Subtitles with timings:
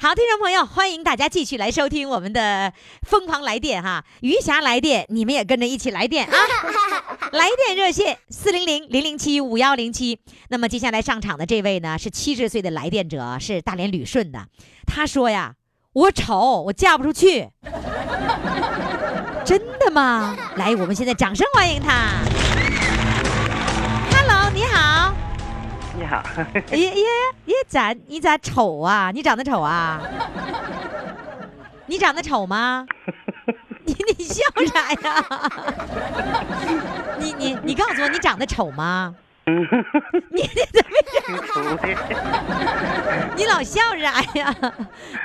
[0.00, 6.32] 好，听众朋友，欢迎大家继续来收听我们的疯狂来电哈，余霞来电，你们也跟着一起来电啊！
[7.32, 10.20] 来电热线四零零零零七五幺零七。
[10.50, 14.46] 那么接下来上场的这位呢，是七十岁的来电者，是大连旅顺的。
[14.86, 15.54] 他说呀，
[15.92, 17.48] 我丑，我嫁不出去。
[19.44, 20.36] 真的吗？
[20.54, 22.22] 来，我们现在掌声欢迎他。
[26.08, 26.22] 好，
[26.72, 27.04] 耶耶
[27.46, 29.10] 耶，咋你咋丑啊？
[29.12, 30.00] 你长得丑啊？
[31.86, 32.86] 你长得丑吗？
[33.84, 34.42] 你你笑
[34.72, 35.24] 啥呀？
[37.18, 39.14] 你你你告诉我，你长得丑吗？
[39.48, 39.54] 你
[40.42, 40.90] 你怎么
[43.34, 44.54] 你老笑啥呀？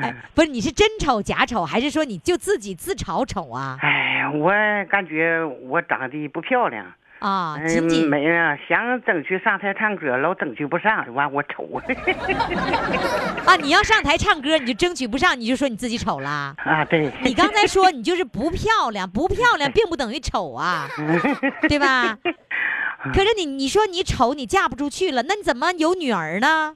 [0.01, 3.77] 哎，不是，你是真丑假丑，还是说你就自己自嘲丑啊？
[3.81, 4.49] 哎呀，我
[4.89, 6.85] 感觉我长得不漂亮。
[7.23, 11.63] 啊，嗯仅仅没啊，想争取上台唱歌，老争取不上，完我丑。
[13.47, 16.53] 啊，你要上台唱歌，你就争取不上，你就说你自己丑啦。
[16.57, 17.09] 啊，对。
[17.23, 20.85] 你刚才说你就是不漂亮，不漂亮并不等于丑啊，
[21.69, 22.17] 对吧？
[23.11, 26.75] 可是你你说你丑，你嫁不出去了，那你怎么有女儿呢？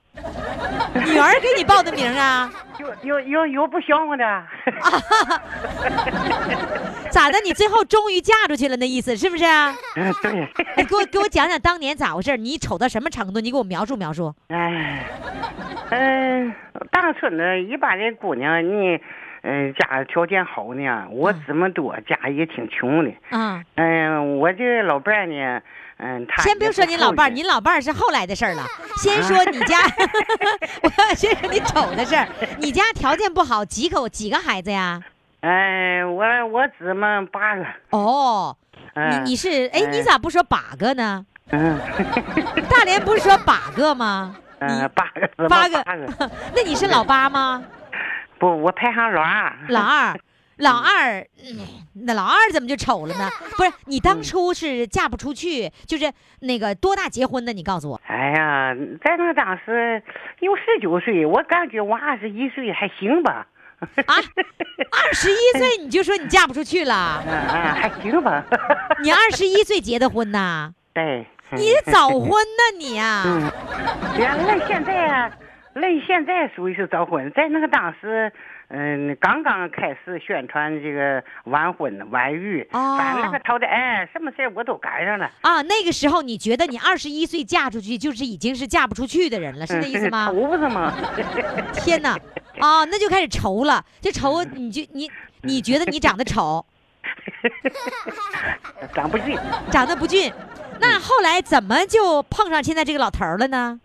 [0.93, 2.51] 女儿给你报的名啊？
[2.79, 4.23] 有有有有不想我的。
[7.09, 7.39] 咋的？
[7.43, 9.45] 你最后终于嫁出去了，那意思是不是？
[9.95, 10.47] 嗯，对。
[10.75, 12.35] 你给我给我讲讲当年咋回事？
[12.35, 13.39] 你丑到什么程度？
[13.39, 14.33] 你给我描述描述。
[14.49, 15.05] 哎，
[15.91, 16.53] 嗯、
[16.91, 18.99] 大村的一般的姑娘，你，
[19.43, 23.11] 嗯、家条件好呢，我这么多，家也挺穷的。
[23.31, 25.61] 嗯、嗯、我这老伴儿呢，
[25.99, 28.63] 嗯、他先别说你老伴儿，你你老伴儿是后来的事儿了。
[28.97, 29.77] 先说你家，
[30.83, 32.27] 我先说你丑的事儿。
[32.59, 35.01] 你家条件不好，几口几个孩子呀？
[35.41, 37.65] 哎，我我姊妹八个。
[37.91, 38.55] 哦，
[38.95, 41.25] 你嗯你是哎，你咋不说八个呢？
[41.49, 41.79] 嗯
[42.69, 44.35] 大连不是说八个吗？
[44.59, 47.63] 嗯，八个八个八个。，那你是老八吗？
[48.39, 49.55] 不，我排行老二。
[49.69, 50.19] 老二，
[50.57, 51.65] 老二，嗯
[52.05, 53.29] 那老二怎么就丑了呢？
[53.57, 57.53] 不是，你当初是嫁不出去，就是那个多大结婚的？
[57.53, 58.01] 你告诉我。
[58.05, 60.01] 哎呀，在那当时
[60.39, 63.47] 有十九岁，我感觉我二十一岁还行吧。
[63.79, 64.15] 啊，
[64.91, 67.23] 二十一岁你就说你嫁不出去了？
[67.27, 68.43] 嗯 嗯，还行吧。
[69.03, 70.73] 你二十一岁结的婚呐？
[70.93, 71.25] 对。
[71.53, 73.49] 你早婚呢你呀、嗯，
[74.19, 75.31] 原来现在啊，
[75.73, 78.29] 那现在属于是早婚，在那个当时，
[78.69, 85.31] 嗯，刚刚开始宣传这个晚婚晚育，哦反正那个朝代，哎，什么事儿我都赶上了。
[85.41, 90.27] 啊，那个时候你觉得你二十一岁嫁出去就是已经是嫁不出去的人了，是那意思吗？
[90.31, 90.93] 愁不是吗？
[91.75, 92.17] 天哪，
[92.59, 95.09] 啊，那就开始愁了，就愁你就你
[95.43, 96.65] 你觉得你长得丑，
[98.93, 99.37] 长不俊。
[99.71, 100.29] 长得不俊，
[100.81, 103.79] 那后来怎么就碰上现在这个老头了呢？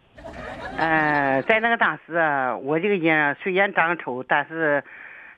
[0.76, 4.82] 呃，在那个当时啊，我这个人虽然长得丑，但是，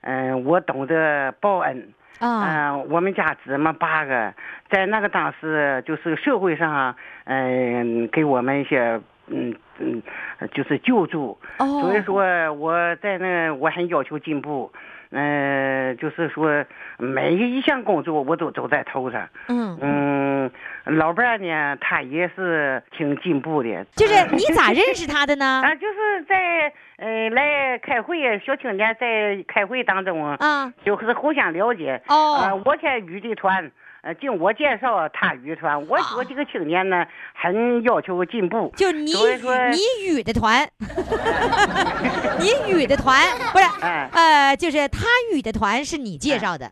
[0.02, 1.92] 嗯、我懂得报恩。
[2.20, 4.32] 啊、嗯、我们家姊妹八个，
[4.70, 6.94] 在那个当时就是社会上，
[7.24, 10.00] 嗯、给我们一些，嗯嗯，
[10.52, 11.36] 就是救助。
[11.58, 14.72] 哦所以说我在那我很要求进步，
[15.10, 16.64] 嗯、就是说
[16.98, 19.28] 每一项工作我都走在头上。
[19.48, 20.50] 嗯，嗯，
[20.84, 23.84] 老伴儿呢，他也是挺进步的。
[23.96, 25.62] 就是 你咋认识他的呢？
[25.64, 32.00] 啊，就是在呃来开会，小青年在开会当中啊，啊，就是互相了解。
[32.08, 33.70] 哦呃，我在女的团，
[34.04, 35.80] 呃，经我介绍，他语团。
[35.88, 38.70] 我我这个青年呢，很要求进步。
[38.76, 40.68] 就你语所以说你语的团，
[42.38, 46.70] 你语的团不是哎呃，就是他语的团是你介绍的。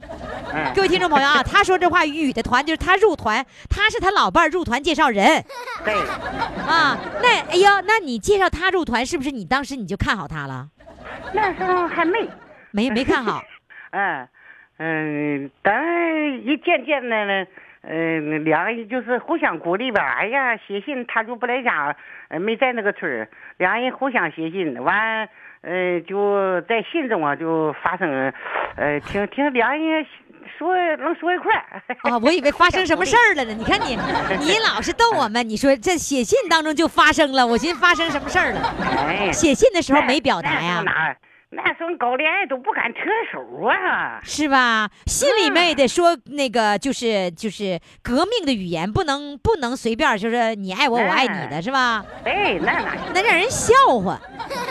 [0.52, 5.42] 嗯，各位听众朋友啊，他说这话语的团就是他入团，他是他老伴儿入团介绍人
[5.86, 5.94] 对，
[6.68, 6.98] 啊。
[7.22, 10.68] 那哎呀，那你介绍他入团，是不是你当时你就看好他了？
[11.32, 12.28] 那时候还没。
[12.72, 13.42] 没没看好
[13.90, 14.28] 嗯
[14.84, 15.80] 嗯，但
[16.44, 17.46] 一渐渐的呢，
[17.82, 20.02] 嗯，两个人就是互相鼓励吧。
[20.18, 21.94] 哎呀，写信他就不在家，
[22.30, 25.28] 呃，没在那个村儿，两人互相写信，完，
[25.60, 28.32] 呃，就在信中啊就发生，
[28.74, 30.04] 呃，听听两人
[30.58, 31.80] 说能说一块儿。
[32.10, 33.54] 啊，我以为发生什么事儿了呢？
[33.54, 33.94] 你看你，
[34.44, 38.74] 你老是逗我们，你说这写信当中就发生了，我寻思发生什么事儿了？
[39.06, 41.14] 哎，写信的时候没表达呀，哪？
[41.54, 43.00] 那时候搞恋爱都不敢扯
[43.30, 44.20] 手啊。
[44.24, 44.88] 是吧？
[45.06, 52.04] 心里面也得说那个，就是就是革命的语言，不能不能随便就是你爱我，我爱你的是吧？
[52.24, 54.18] 哎，那哪那让人笑话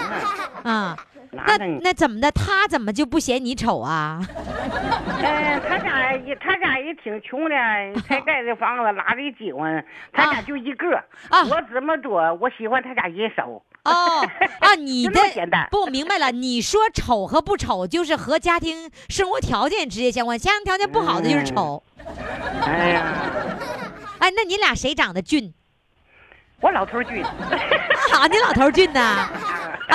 [0.64, 0.98] 啊。
[1.32, 1.58] 那？
[1.82, 2.32] 那怎么的？
[2.32, 4.20] 他怎么就不嫌你丑啊？
[4.28, 7.56] 嗯， 他家也他家也挺穷的，
[8.08, 10.96] 才盖的房子，拉的结婚，他家就一个。
[11.30, 13.48] 啊我这么多，我喜欢他家人少。
[13.84, 14.22] 哦
[14.62, 16.32] 啊，你就的不我明白了。
[16.32, 20.38] 你说丑和不丑，就是和家庭生活条件直接相关。
[20.38, 21.82] 家庭条件不好的就是丑。
[22.64, 23.04] 哎呀，
[24.20, 25.54] 哎，那你俩谁长得俊？
[26.60, 27.24] 我老头儿俊。
[27.24, 29.00] 啊，你老头儿俊呐？
[29.00, 29.32] 啊，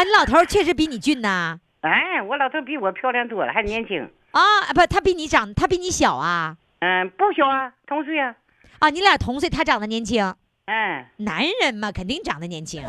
[0.05, 1.59] 你老头确实比你俊呐。
[1.81, 4.09] 哎，我老头比我漂亮多了，还年轻。
[4.33, 4.41] 啊，
[4.75, 6.57] 不，他比你长，他比你小啊。
[6.81, 8.35] 嗯，不小啊，同岁啊。
[8.81, 10.35] 啊，你俩同岁，他长得年轻。
[10.67, 12.83] 哎，男人嘛，肯定长得年轻。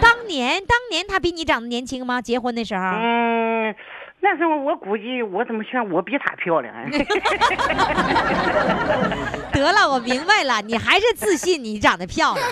[0.00, 2.20] 当年，当年他比你长得年轻吗？
[2.20, 2.82] 结婚的时候？
[2.82, 3.74] 嗯，
[4.22, 6.74] 那时候我估计我怎么想，我比她漂亮。
[9.52, 12.46] 得了，我明白了，你还是自信你长得漂亮，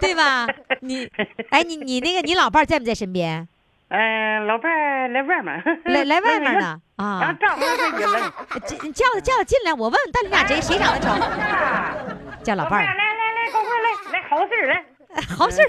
[0.00, 0.46] 对吧？
[0.80, 1.08] 你，
[1.50, 3.46] 哎，你你那个你老伴儿在不在身边？
[3.88, 6.60] 嗯，老伴儿来外面儿，来 来外面呢。
[6.60, 6.80] 呢？
[6.96, 11.08] 啊，叫他叫他进来，我问问到底俩谁谁长得丑？
[11.10, 11.94] 啊，
[12.42, 13.04] 叫老伴儿，来来
[13.34, 14.84] 来，快快来，来好事儿来。
[15.36, 15.68] 好事儿，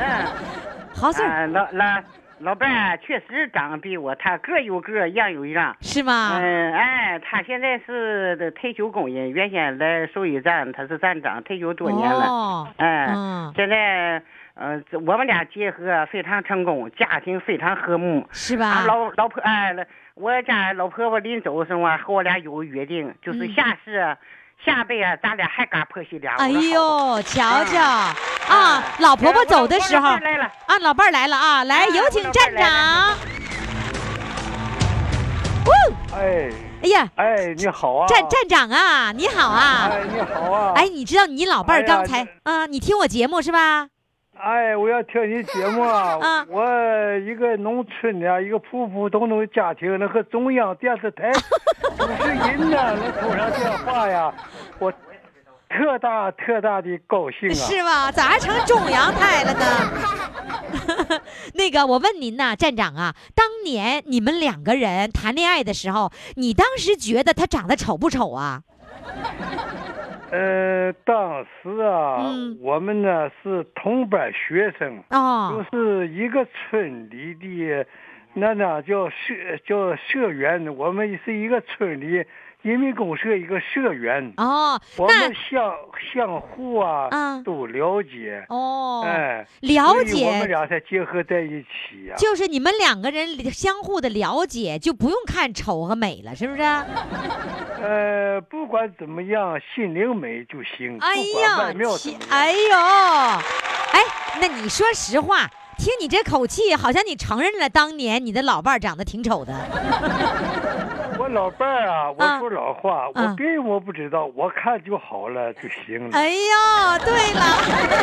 [0.00, 0.26] 嗯，
[0.94, 1.84] 好事儿，啊，老老
[2.42, 5.76] 老伴儿确实长得比我，他个有个，样有样。
[5.80, 6.30] 是吗？
[6.40, 12.26] 嗯，哎，他现在是的退休工人，原先在兽医站，他是站长，退休多年了。
[12.26, 14.20] 哦，嗯，嗯，现在，
[14.54, 18.26] 呃，我们俩结合非常成功，家庭非常和睦。
[18.32, 18.86] 是吧俺？
[18.88, 19.76] 老老婆哎，
[20.14, 24.18] 我家老婆婆临走的时候啊，和我俩有个约定，就是嗯下世啊、
[24.64, 26.34] 下辈啊，咱俩还敢婆媳俩。
[26.36, 28.14] 哎呦，瞧瞧啊
[28.48, 28.84] 啊！
[28.98, 33.16] 老婆婆走的时候啊，老伴儿来了啊，来啊有请站长
[36.14, 36.50] 哎
[36.82, 38.06] 哎呀，哎，你好啊！
[38.06, 39.88] 站站长啊，你好啊！
[39.90, 40.72] 哎，你好啊！
[40.76, 43.88] 哎，你知道你老伴儿刚才啊，你听我节目是吧？
[44.42, 46.18] 哎，我要听你节目啊！
[46.20, 46.64] 啊我
[47.18, 51.30] 一个农村的一个普普通通的家庭，那和中央电视台
[51.96, 54.34] 主持人呢，能通上电话呀，
[54.80, 54.90] 我
[55.68, 57.54] 特大特大的高兴啊！
[57.54, 58.10] 是吧？
[58.10, 61.20] 咋还成中央台了呢？
[61.54, 68.62] 那个，我问您呐，站长啊，当年你们两个人谈恋爱的时候，你当时觉得他长得丑不丑啊？
[70.32, 72.58] 呃，当时啊，嗯。
[72.62, 77.86] 我们呢是同班学生，哦，就是一个村里的，
[78.32, 79.16] 那那叫社
[79.66, 82.24] 叫社员，我们是一个村里
[82.62, 85.74] 人民公社一个社员，哦，我们相
[86.14, 96.62] 相互啊、嗯都了解，哦，哎，了解我们，俩才结合在一起呀、就是你们两个人相互的了解，就不用看丑和美了，是不是？
[96.62, 101.72] 呃，不管怎么样，心灵美就行，哎呀。
[102.30, 102.76] 哎呦，
[103.92, 104.00] 哎，
[104.40, 109.52] 那你说实话，听你这口气，好像你承认了当年你的老伴儿长得挺丑的。
[111.18, 116.16] 我老伴儿啊，我啊说老话，嗯我别人我不知道，我看就好了就行了。
[116.16, 117.44] 哎呦，对了，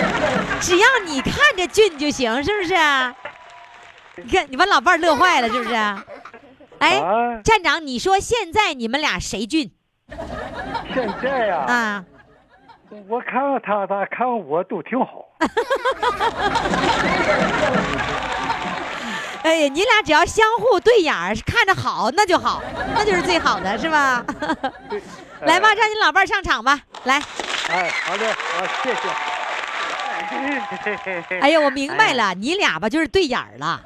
[0.62, 2.74] 只要你看着俊就行，是不是？
[4.24, 5.76] 你看你把老伴儿乐坏了，是不是？
[6.80, 9.72] 哎，啊，站长，你说现在你们俩谁俊
[10.94, 12.06] 现在呀、啊？
[13.08, 15.26] 我看看他，他看看我都挺好。
[19.44, 22.62] 哎呀，你俩只要相互对眼儿，看着好，那就好，
[22.94, 24.24] 那就是最好的，是吧？
[25.42, 27.22] 来吧，让你老伴儿上场吧，来。
[27.70, 29.00] 哎，好的，好，谢谢。
[31.40, 33.82] 哎呀，我明白了，你俩吧就是对眼儿了，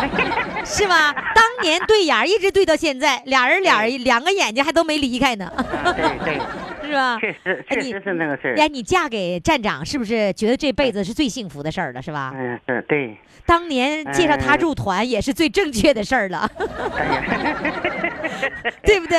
[0.64, 1.14] 是吧？
[1.34, 5.52] 当年对眼儿一直对到现在，俩人俩人两个眼睛还都没离开呢，
[5.94, 6.40] 对对，
[6.86, 7.18] 是吧？
[7.20, 8.54] 确实确实是那个事儿。
[8.56, 12.32] 哎，你嫁给站长是不是觉得这辈子是最幸福的事儿了，是吧？
[12.34, 13.16] 嗯，是对。
[13.44, 16.48] 当年介绍他入团也是最正确的事儿了，
[18.82, 19.18] 对不对？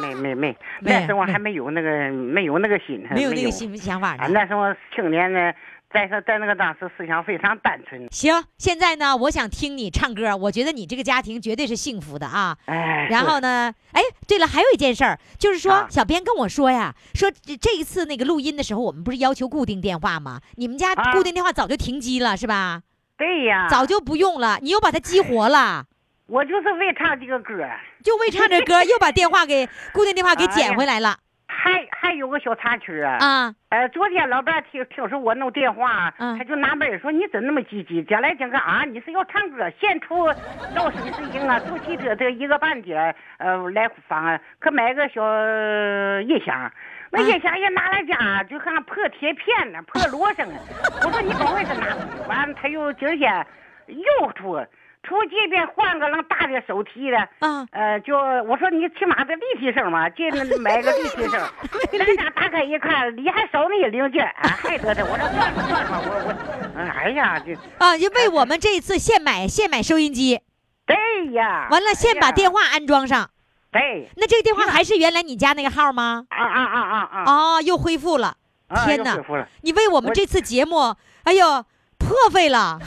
[0.00, 4.30] 没没没没，那时候还没有那个没有那个心，没有那个心想法啊，呢。
[4.32, 5.52] 那时候青年呢，
[5.92, 12.56] 再说在那个当时思想非常单纯，行，现在呢，我想听你唱歌，我觉得你这个家庭绝对是幸福的啊。
[12.66, 20.40] 哎，然后呢，哎，对了，还有一件事儿，就是说，啊小编跟我说呀，说这这一次那个录音的时候，我们不是要求固定电话吗？
[20.56, 22.82] 你们家啊固定电话早就停机了，是吧？
[23.16, 25.86] 对呀，早就不用了，你又把它激活了，
[26.26, 27.54] 我就是为唱这个歌，
[28.02, 31.16] 就为唱这歌，又把电话给固定电话给 捡回来了
[31.56, 33.16] 还还有个小插曲啊。
[33.18, 33.54] 啊！
[33.70, 38.02] 呃，昨天老伴儿听听说我弄电话，嗯他就纳闷儿说：“你怎那么积极？
[38.04, 40.26] 将来讲个啊，你是要唱歌，献出
[40.74, 46.70] 到水水营啊，坐汽车这一个半点儿呃来访啊，可买个小呃音响，
[47.10, 50.60] 那音响一拿来家就看破铁片呢，破锣声啊。
[51.04, 51.86] 我说你赶快是拿
[52.28, 53.46] 完了他又今天
[53.88, 54.64] 又出。”
[55.06, 61.40] 出这边换个能大的手提的，啊呃，就我说你起码得立体声嘛， 这那买个立体声，
[61.96, 65.04] 咱家打开一看，里还少那一零件，啊，还得的。
[65.06, 66.34] 我说算了算了，我我，
[66.80, 70.40] 哎呀，这啊，就为我们这一次现买现买收音机，
[70.84, 70.96] 对
[71.32, 73.30] 呀，完了现把电话话安装上。
[73.70, 76.26] 对，那这个电话还是原来你家那个号吗？
[76.30, 78.36] 啊啊啊啊啊，哦，又恢复了。
[78.68, 79.16] 啊天哪！
[79.62, 81.64] 你为我们这次节目，哎呦，
[81.98, 82.80] 破费了，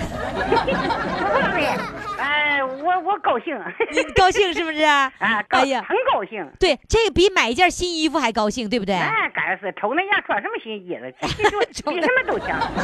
[2.30, 3.58] 哎，我我高兴，
[3.92, 4.84] 你高兴是不是？
[4.86, 5.12] 啊，
[5.50, 6.48] 高哎呀很高兴。
[6.60, 8.96] 对，这个比买一件新衣服还高兴，对不对？
[8.96, 11.28] 哎该是瞅那样穿什么新衣服，
[11.92, 12.60] 比什么都强。
[12.76, 12.84] 从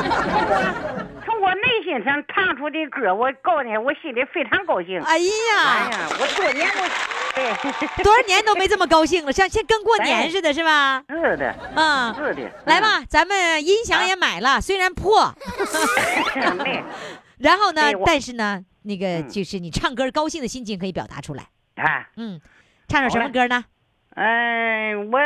[0.50, 5.00] 我从我内心上唱出的歌，我告诉你，我心里非常高兴。
[5.02, 6.90] 哎呀哎呀，我多年我，
[7.36, 11.04] 对，多少年都没这么高兴了，像像跟过年似的，是吧？
[11.10, 12.42] 是的，嗯，是的。
[12.66, 15.32] 来吧，咱们音响也买了，虽然破，
[17.40, 21.44] 然后呢但是呢，那个嗯就是你唱歌高兴的心情可以表达出来。
[21.76, 22.40] 啊，嗯，
[22.88, 23.66] 唱首什么歌呢？
[24.16, 25.20] 嗯，我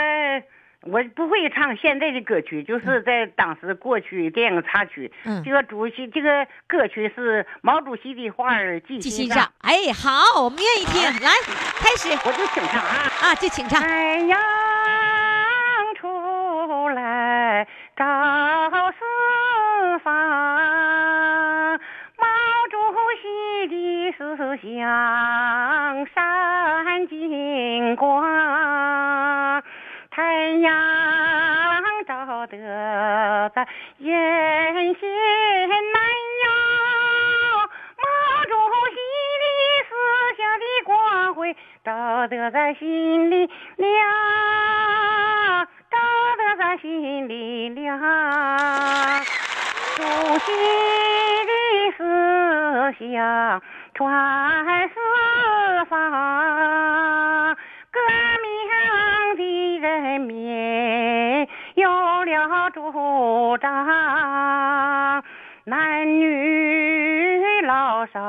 [0.83, 5.11] 我不会唱现在的歌曲，就是在当时过去电影插曲。
[5.25, 11.29] 嗯这个主席，这个歌曲是毛主席的话儿记心上记心上，，哎，好，我们愿意听，来，
[11.77, 13.11] 开始我就请唱啊。
[13.21, 13.81] 啊，就请唱。
[13.81, 14.39] 太阳
[15.99, 18.05] 出来照
[18.93, 21.18] 四方，毛
[23.29, 24.65] 你的思想
[26.13, 29.63] 闪金光，
[30.09, 30.73] 太阳
[32.07, 32.57] 照得
[33.53, 33.67] 咱
[33.99, 35.07] 眼线
[35.69, 36.01] 难
[36.43, 36.49] 遥，
[37.97, 38.03] 毛
[38.45, 38.51] 主
[38.89, 38.97] 席
[39.39, 39.45] 的
[39.87, 39.91] 思
[40.37, 40.89] 想的光
[41.35, 41.87] 辉照
[42.27, 43.87] 得咱心里亮，
[45.91, 45.97] 照
[46.37, 47.99] 得咱心里亮。
[49.95, 50.03] 主
[50.39, 50.51] 席
[52.91, 53.61] 响
[53.93, 54.95] 传四
[55.89, 57.55] 方，
[57.91, 57.99] 革
[58.41, 58.47] 命
[59.81, 61.89] 的人民有
[62.25, 65.23] 了主张，
[65.65, 68.19] 男女老少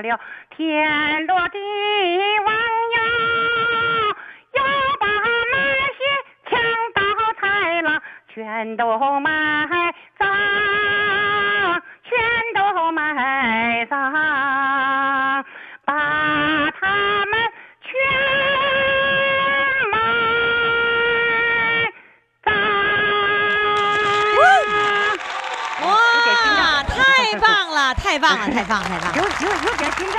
[0.00, 1.58] 了天罗地
[2.44, 2.54] 网
[2.94, 2.98] 呀，
[4.52, 4.62] 要
[5.00, 5.06] 把
[5.52, 5.56] 那
[5.92, 5.98] 些
[6.48, 6.58] 强
[6.94, 7.00] 盗
[7.40, 9.68] 豺狼全都埋
[28.16, 29.28] 太棒了，太棒了，太棒有了！
[29.42, 30.18] 有有点心脏，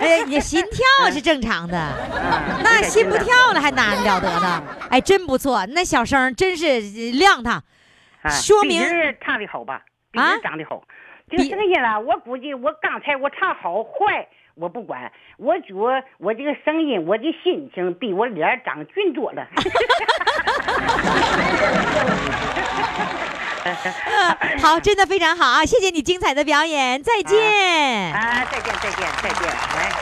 [0.00, 1.76] 哎，你心跳是正常的，
[2.14, 4.62] 嗯那心不跳了还难了得呢？
[4.90, 6.80] 哎，真不错，那小声真是
[7.12, 7.62] 亮堂。
[8.22, 8.82] 啊说明
[9.20, 9.82] 唱的好吧？
[10.10, 10.82] 比啊长得好。
[11.28, 15.74] 这个比声音啊，我估计我刚才我唱好坏我不管，我觉
[16.18, 19.46] 我这个声音，我的心情比我脸长俊多了。
[24.60, 25.64] 好，真的非常好啊！
[25.64, 28.12] 谢谢你精彩的表演，再见。
[28.12, 29.42] 啊，再见再见再见，
[29.76, 29.92] 来。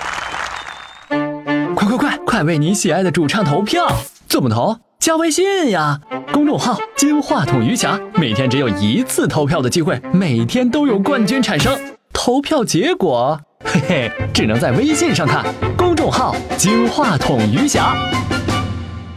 [1.74, 3.86] 快快快，快为你喜爱的主唱投票！
[4.28, 4.78] 怎么投？
[4.98, 6.00] 加微信呀，
[6.32, 11.78] 公众号“金话筒余霞”，每天只有一次投票的机会，每天都有冠军产生。
[12.12, 15.44] 投票结果，嘿嘿，只能在微信上看。
[15.76, 17.94] 公众号“金话筒余霞”。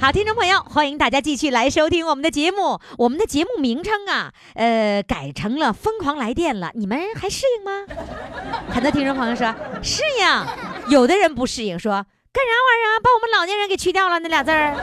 [0.08, 2.80] 好，听众朋友，欢迎大家继续来收听我们的节目。
[2.98, 7.86] 我们的节目名称啊，呃，改成了《疯狂来电》了，你们还适应吗？
[8.74, 14.78] 很多听众朋友说适应，有的人不适应，说干啥玩意儿啊，把我们老年人给去掉了那俩字儿。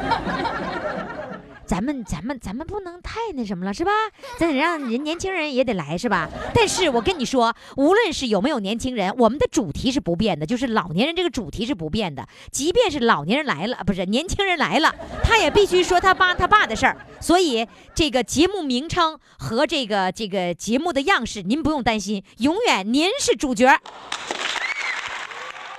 [1.66, 3.90] 咱们咱们咱们不能太那什么了，是吧？
[4.38, 6.28] 咱得让人年轻人也得来，是吧？
[6.54, 12.26] 但是我跟你说，无论是有没有年轻人，我们的主题是不变的，就是老年人这个主题是不变的。
[12.50, 17.06] 即便是老年人来了，不是年轻人来了，他也必须说他爸他爸的事儿。
[17.21, 23.80] 所以这个节目名称和这个这个节目的样式，您不用担心，永远您是主角。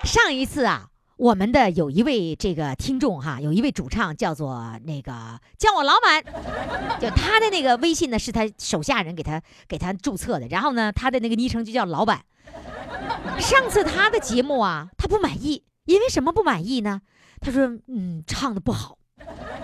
[0.03, 0.94] 上一次啊。
[1.17, 6.21] 我们的有一位这个听众哈，有一位主唱叫做那个叫我老板，
[6.99, 12.25] 就他的那个微信呢是他手下人给他给他注册的，然后呢他的那个昵称就叫老板。
[13.39, 17.01] 上次他的节目啊，他不满意，因为什么不满意呢？
[17.39, 18.97] 他说嗯唱的不好。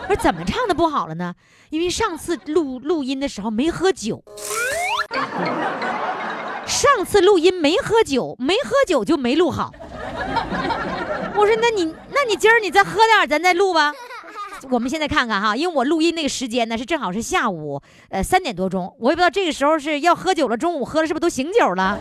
[0.04, 1.36] 我说怎么唱的不好了呢？
[1.70, 4.24] 因为上次录录音的时候没喝酒，
[6.66, 9.74] 上次录音没喝酒，没喝酒就没录好。
[11.36, 13.94] 我说，那你那你今儿你再喝点，咱再录吧。
[14.70, 21.98] 我们现在看看哈，因为我录音那个时间呢是正好是下午，呃三点多钟，我也不知道这个时候是要喝酒了，中午喝了是不是都醒酒了？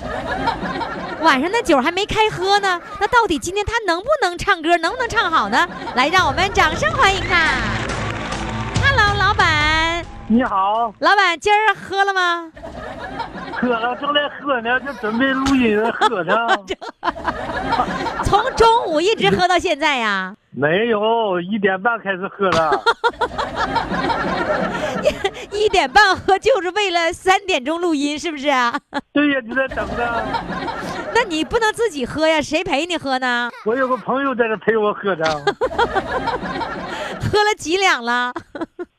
[1.23, 5.67] 晚上那酒还没开喝呢，那到底今天他能不能唱歌，能不能唱好呢？
[5.95, 7.55] 来，让我们掌声欢迎他。
[10.33, 12.53] 你好，老板今儿喝了吗？
[13.61, 16.33] 喝了，正在喝呢，就准备录音喝呢。
[18.23, 20.37] 从中午一直喝到现在呀？
[20.53, 22.83] 没有，一点半开始喝了。
[25.53, 28.75] 一点半喝就是为了三点钟录音，是不是啊？
[29.13, 30.25] 对呀，就在等着。
[31.15, 33.51] 那你不能自己喝呀，谁陪你喝呢？
[33.65, 35.25] 我有个朋友在这陪我喝的。
[37.21, 38.33] 喝了几两了？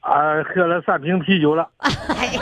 [0.02, 1.68] 啊，喝了三瓶啤酒了。
[1.80, 2.40] 哎，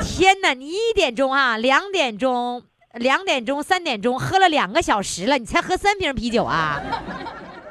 [0.00, 0.52] 天哪！
[0.54, 2.62] 你一点钟啊，两点钟，
[2.94, 6.80] 两点钟，三点钟，喝了两个小时了，你才喝三瓶啤酒啊？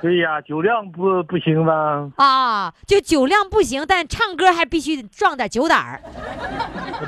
[0.02, 2.10] 对呀，酒量不不行吧？
[2.18, 6.02] 啊，就酒量不行，但唱歌还必须壮点酒胆儿。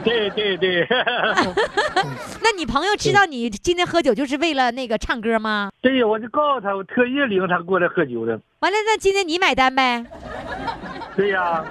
[0.03, 0.87] 对 对对。
[2.43, 5.71] 那你朋友知道你今天喝酒就是为了那个唱歌吗？
[5.81, 8.39] 对呀，我就告诉他，我特意领他过来喝酒的。
[8.59, 10.05] 完了，那今天你买单呗？
[11.15, 11.63] 对呀。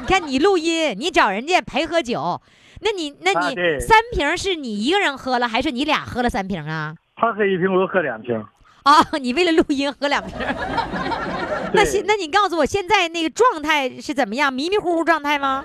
[0.00, 2.40] 你看你录音，你找人家陪喝酒，
[2.80, 6.94] 那你那你三瓶是你一个人喝了，还是你俩喝了三瓶啊？
[7.16, 8.44] 他喝一瓶，我喝两瓶。
[8.84, 10.36] 啊， 你为了录音喝两瓶？
[11.74, 14.52] 那现那你告诉我，现在那个状态是怎么样？
[14.52, 15.64] 迷迷糊糊状态吗？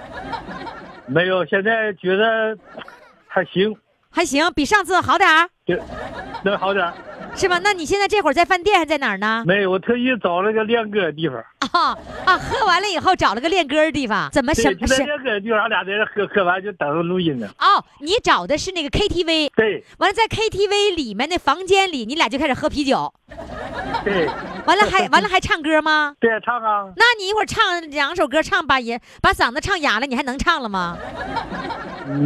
[1.06, 2.58] 没有，现在觉得
[3.28, 3.76] 还行，
[4.10, 5.50] 还行，比上次好点儿。
[5.76, 5.80] 对，
[6.44, 6.94] 能好点儿。
[7.36, 7.60] 是吧？
[7.64, 9.44] 那你现在这会儿在饭店还在哪儿呢？
[9.46, 11.38] 没有，我特意找了个练歌的地方。
[11.72, 12.36] 啊啊！
[12.38, 14.88] 喝完了以后找了个练歌的地方，怎么什么？
[14.88, 17.48] 是练歌的地方，俺俩在这喝，喝完就等着录音呢。
[17.60, 19.52] 哦，你找的是那个 KTV。
[19.56, 19.84] 对。
[20.00, 23.14] 完了，在 KTV 里面那房间里，你俩就开始喝啤酒。
[24.04, 24.28] 对。
[24.66, 26.16] 完了还完了还唱歌吗？
[26.20, 26.92] 对，唱啊。
[26.96, 30.98] 那你一会儿唱两首歌，唱把也把嗓子唱哑了，你还能唱了吗？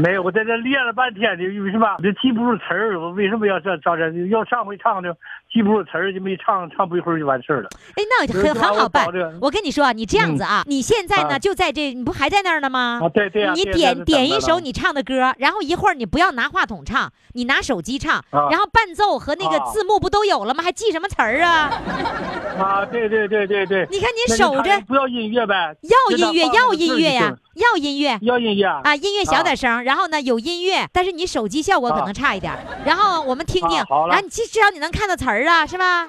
[0.02, 1.88] 没有，我在这练了半天的，为什么？
[2.02, 4.12] 这记不住词儿，我为什么要这照这？
[4.30, 5.18] 要上回唱的
[5.54, 7.70] 记不住词儿，就没唱，唱不一会儿就完事儿了。
[7.96, 9.08] 哎，那很很好办。
[9.40, 13.00] 我跟你说，你这样子啊，你现在呢就在这，你不还在那儿呢吗？
[13.04, 20.64] 啊，对对你点点一首你唱的歌，然后一会儿你不要拿话筒唱，你拿手机唱，然后伴奏和那个字幕不都有了吗？
[20.64, 21.72] 还记什么词儿啊？
[22.58, 23.88] 啊，对对对对对。
[23.92, 25.76] 你看你守着，不要音乐呗？
[25.84, 28.96] 要音乐，要音乐呀，要音乐，要音乐啊！
[28.96, 29.84] 音乐小点声。
[29.84, 32.54] 然后呢，有音乐，但是你手机效果可能差一点。
[32.86, 36.08] 然后我们听听，然后你至少你能看到词儿啊，是吧？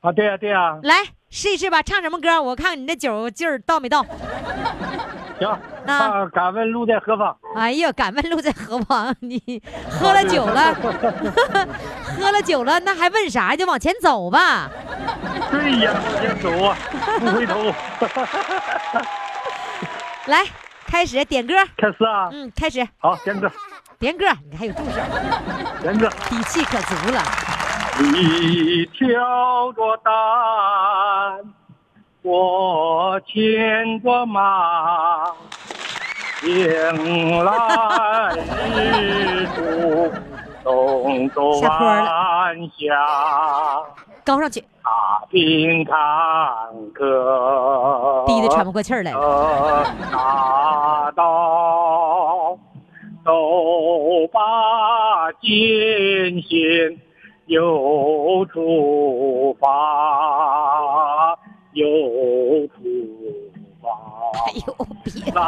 [0.00, 0.78] 啊，对呀，对呀。
[0.82, 0.94] 来
[1.30, 2.40] 试一试吧，唱什么歌？
[2.42, 4.04] 我看你这酒劲儿到没到？
[5.38, 5.48] 行，
[5.86, 7.36] 啊，敢问路在何方？
[7.56, 9.14] 哎呀，敢问路在何方？
[9.20, 10.74] 你喝了酒了，
[12.18, 13.54] 喝了酒了，那还问啥？
[13.56, 14.70] 就往前走吧。
[15.50, 16.76] 对呀，往前走啊，
[17.20, 17.72] 不回头。
[20.26, 20.44] 来。
[20.86, 22.28] 开始点歌，开始啊！
[22.32, 22.84] 嗯，开始。
[22.98, 23.48] 好，点歌，
[24.00, 25.00] 点歌，你还有助手，
[25.80, 27.22] 点歌，底气可足了。
[27.98, 30.12] 你挑着担，
[32.22, 35.26] 我牵着马，
[36.44, 38.32] 迎来
[38.74, 40.12] 日出，
[40.62, 42.78] 东走晚霞。
[44.24, 44.64] 高上去。
[44.82, 45.94] 踏平坎
[46.94, 49.84] 坷，逼得喘不过气来了。
[50.10, 52.58] 大道
[53.22, 55.50] 走吧，艰
[56.40, 56.98] 险
[57.50, 61.36] 又出发，
[61.72, 61.84] 又
[62.68, 62.72] 出
[63.82, 63.90] 发
[65.34, 65.40] 啦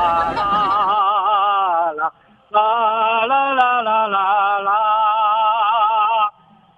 [1.93, 2.12] 啦
[2.51, 4.73] 啦啦啦啦啦啦啦，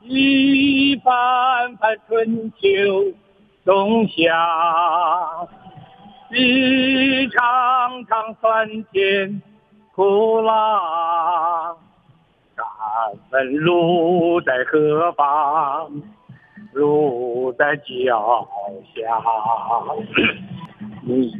[0.02, 2.66] 一番番春秋
[3.64, 5.48] 冬夏，
[6.32, 9.40] 一场场酸甜
[9.94, 11.74] 苦辣。
[12.84, 15.90] 敢问路在何方？
[16.72, 18.48] 路在脚
[18.94, 19.00] 下。
[21.02, 21.30] 你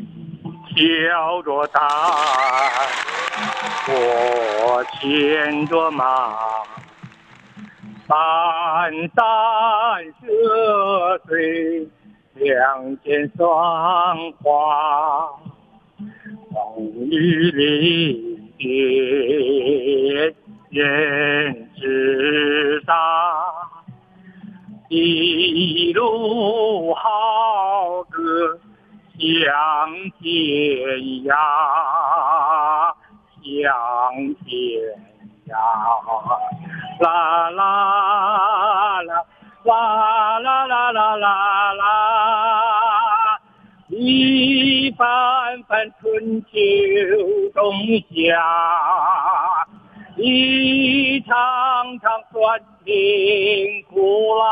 [0.74, 1.82] 挑着担，
[3.88, 6.36] 我牵着马，
[8.06, 9.24] 山山
[10.20, 11.88] 涉水，
[12.34, 15.28] 两肩霜花，
[16.52, 20.34] 风雨凛冽，
[20.74, 22.94] 人知道。
[24.88, 28.58] 一路好歌
[29.18, 29.24] 向
[30.20, 30.22] 天
[31.24, 31.34] 涯，
[33.42, 33.54] 向
[34.44, 34.52] 天
[35.48, 35.50] 涯，
[37.00, 39.24] 啦啦啦
[39.64, 41.82] 啦啦啦啦啦啦，
[43.88, 46.48] 一番番春秋
[47.54, 47.62] 冬
[48.10, 48.24] 夏。
[50.16, 51.34] 一场
[52.00, 54.44] 场酸甜苦辣，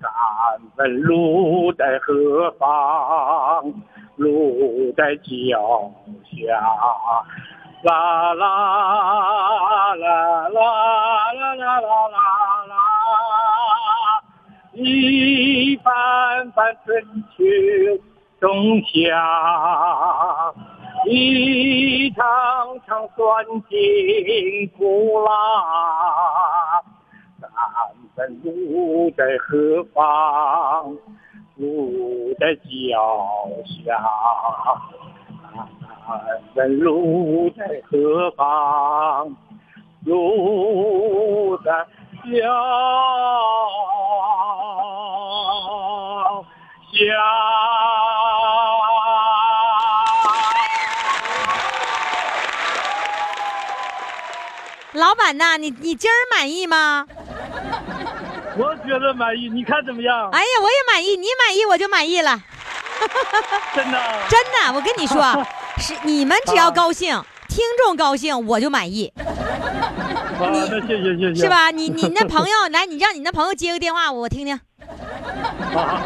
[0.00, 0.10] 敢
[0.76, 3.72] 问路在何方？
[4.16, 5.90] 路在脚
[6.30, 6.58] 下。
[7.82, 12.18] 啦啦啦啦啦啦啦啦
[12.68, 12.74] 啦，
[14.74, 17.02] 一番番春
[17.36, 17.44] 秋
[18.40, 18.92] 冬夏。
[21.06, 22.24] 一场
[22.86, 26.82] 场酸甜苦辣，
[27.40, 27.50] 敢
[28.16, 30.96] 问路在何方？
[31.56, 32.62] 路在脚
[33.84, 33.98] 下。
[36.54, 39.36] 敢问路在何方？
[40.04, 41.70] 路在
[42.24, 42.38] 脚
[55.12, 57.06] 老板呐，你你今儿满意吗？
[58.56, 60.30] 我觉得满意，你看怎么样？
[60.32, 62.40] 哎呀，我也满意，你满意我就满意了，
[63.74, 64.00] 真的。
[64.30, 65.22] 真的，我跟你说，
[65.76, 71.42] 是你们只要高兴，听众高兴，我就满意，啊，那谢谢谢谢。
[71.42, 71.46] 是？
[71.50, 71.70] 吧？
[71.70, 74.58] 你你那朋友 来，你让你那朋友接个电话，我听听。
[75.76, 76.02] 啊。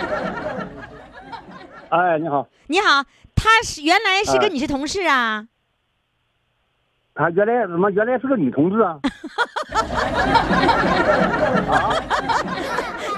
[1.91, 3.05] 哎，你好，你好，
[3.37, 5.45] 他是原来是哎跟你是同事啊？
[7.17, 8.99] 他原来怎么原来是个女同志啊？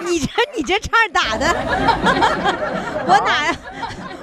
[0.06, 1.46] 你这你这岔儿打的，
[3.06, 3.52] 我哪？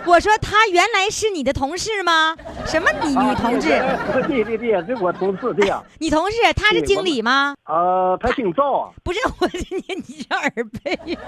[0.07, 2.35] 我说她原来是你的同事吗？
[2.65, 3.71] 什么你女同志？
[3.73, 5.81] 啊对对对，是我同事，对呀。
[5.99, 7.55] 你同事她是经理吗？
[7.65, 8.89] 呃，她姓赵啊。
[9.03, 10.49] 不是 我，你你这耳
[10.83, 11.19] 背呀、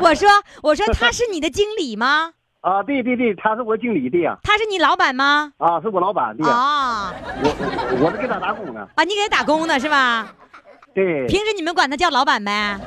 [0.00, 0.28] 我说
[0.62, 2.30] 我说她是你的经理吗？
[2.60, 4.36] 啊，对对对，他是我经理，的呀。
[4.42, 5.52] 他是你老板吗？
[5.58, 6.50] 啊，是我老板，的呀。
[6.52, 8.80] 啊我我是给他打工的。
[8.96, 10.26] 啊，你给他打工呢是吧？
[10.92, 11.26] 对。
[11.26, 12.78] 平时你们管他叫老板呗？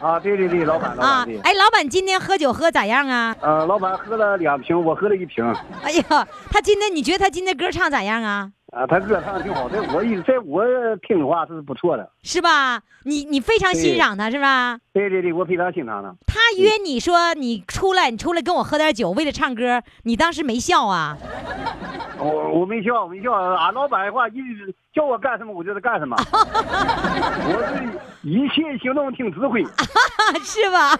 [0.00, 1.40] 啊，对对对，老板，老啊板，啊，。
[1.44, 3.36] 哎，老板今天喝酒喝咋样啊？
[3.42, 5.44] 呃，老板喝了两瓶，我喝了一瓶。
[5.82, 8.50] 哎呀，他今天你觉得他今天歌唱咋样啊？
[8.76, 10.62] 啊，他歌唱的挺好，在我一在我
[10.96, 12.10] 听的话是不错的。
[12.22, 12.82] 是吧？
[13.04, 14.78] 你你非常欣赏他是吧？
[14.92, 16.14] 对对对，我非常欣赏他。
[16.26, 21.16] 他约你说你出来，你出来跟我喝点酒，为了唱歌，你当时没笑啊？
[22.18, 23.32] 我 我没笑，没笑。
[23.32, 26.16] 俺老板的话，一直叫我干什么我就得干什么。
[26.32, 27.84] 我是
[28.22, 29.62] 一切行动听指挥。
[30.42, 30.98] 是吧？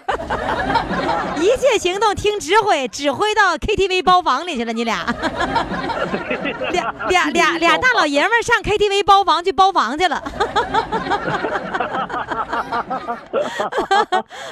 [1.37, 5.03] 一切行动听指挥，指挥到 KTV 包房里去了，你俩
[6.71, 10.23] 俩俩俩俩大老爷们上 KTV 包房去包房去了。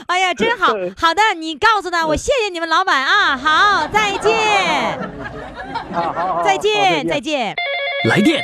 [0.08, 4.98] 哎呀，真好好的，你告诉他，我谢谢你们老板啊，好，再见，
[5.94, 7.20] 啊，好好，好再见，再。
[7.20, 7.56] 见。
[8.10, 8.44] 来电，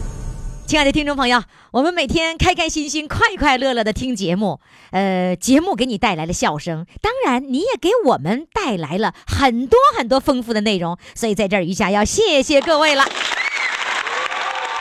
[0.71, 13.03] 亲爱的听众朋友，我们每天开开心心、快快乐乐的听节目，呃，节目给你带来了笑声，当然你也给我们带来了很多很多丰富的内容，所以在这儿余霞要谢谢各位了。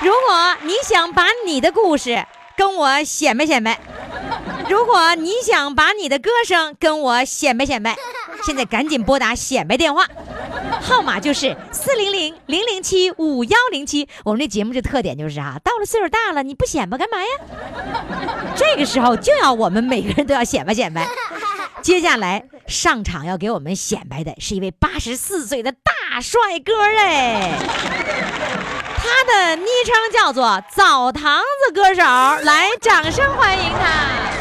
[0.00, 2.24] 如果你想把你的故事
[2.56, 3.76] 跟我显摆显摆，
[4.70, 7.96] 如果你想把你的歌声跟我显摆显摆，
[8.46, 10.06] 现在赶紧拨打显摆电话，
[10.80, 14.08] 号码就是四零零零零七五幺零七。
[14.24, 17.26] 我们这节目这特点就是啊，到了岁数大了，你不显摆干嘛呀？
[18.54, 21.04] 这个时候就要我们每个人都要显摆显摆。
[21.82, 27.58] 接下来上场要给我们显摆的是一位八十四岁的大帅哥哎，
[28.96, 32.02] 他的昵称叫做“澡堂子歌手”，
[32.46, 34.39] 来，掌声欢迎他。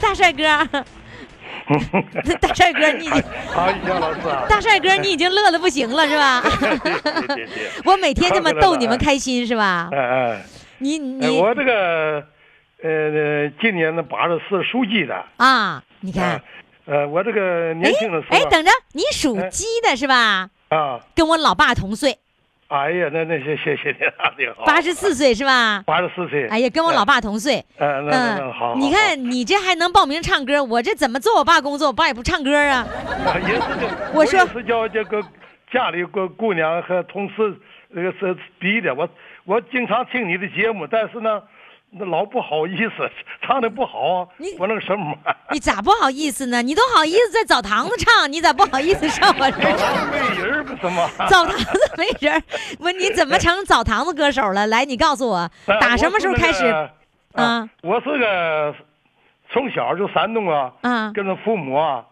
[0.00, 0.42] 大帅哥，
[2.40, 6.42] 大帅哥， 你已经好，于霞老师啊，大帅哥，你已经乐的不行了是吧？
[7.84, 9.88] 我每天这么逗你们开心是吧？
[9.92, 10.42] 哎哎，
[10.78, 12.24] 你哎，你我这个
[12.82, 16.40] 呃，今年的八十四属鸡的，啊，你看啊，
[16.86, 20.50] 呃，我这个哎年轻的时候哎，啊等着，你属鸡的是吧？
[20.68, 22.18] 啊，跟我老爸同岁，
[22.68, 25.84] 哎呀，那那谢谢谢您啊，你好，八十四岁是吧？
[25.86, 27.64] 八十四岁，哎呀，跟我老爸同岁。
[27.78, 31.86] 嗯，那那那好，你看你这还能报名唱歌，我这怎么做我爸工作？
[31.86, 32.84] 我爸也不唱歌啊。
[33.24, 35.22] 好也是这，我说也是叫这个
[35.70, 37.56] 家里姑姑娘和同事
[37.88, 39.08] 那个是逼的，我
[39.44, 41.40] 我经常听你的节目，但是呢，
[41.90, 45.16] 那老不好意思，唱的不好你，我能什么？
[45.50, 46.60] 你咋不好意思呢？
[46.60, 50.10] 你都好意思在澡堂子唱，你咋不好意思上我这儿唱？
[50.10, 51.08] 没人儿不是吗？
[51.28, 52.42] 澡堂子没人儿，
[52.80, 54.66] 我你怎么成澡堂子歌手了？
[54.66, 56.66] 来，你告诉我，呃打什么时候开始？
[57.32, 58.74] 啊，我是个
[59.52, 62.04] 从小就山东啊，啊跟着父母啊，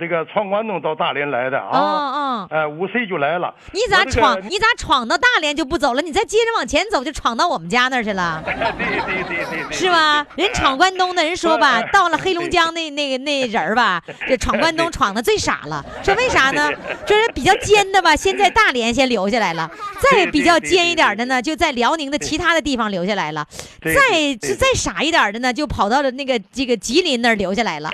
[0.00, 3.54] 这个闯关东到大连来的哦啊，哦，哎，五岁就来了。
[3.72, 4.42] 你咋我这个闯？
[4.48, 6.00] 你咋闯到大连就不走了？
[6.00, 8.42] 你再接着往前走，就闯到我们家那儿去了。
[8.46, 10.26] 对对对对对，是吧？
[10.34, 15.84] 人闯关东的人说吧 哎，到了黑龙江那那个那人儿吧，这闯关东闯的最傻了。
[16.02, 16.70] 说为啥呢？
[17.06, 23.46] 说是比较尖的吧，先在大连先留下来了，再比较尖一点的呢，就在辽宁的其他的地方留下来了，
[23.82, 27.90] 再再傻一点的呢，就跑到了那个这个吉林那儿留下来了。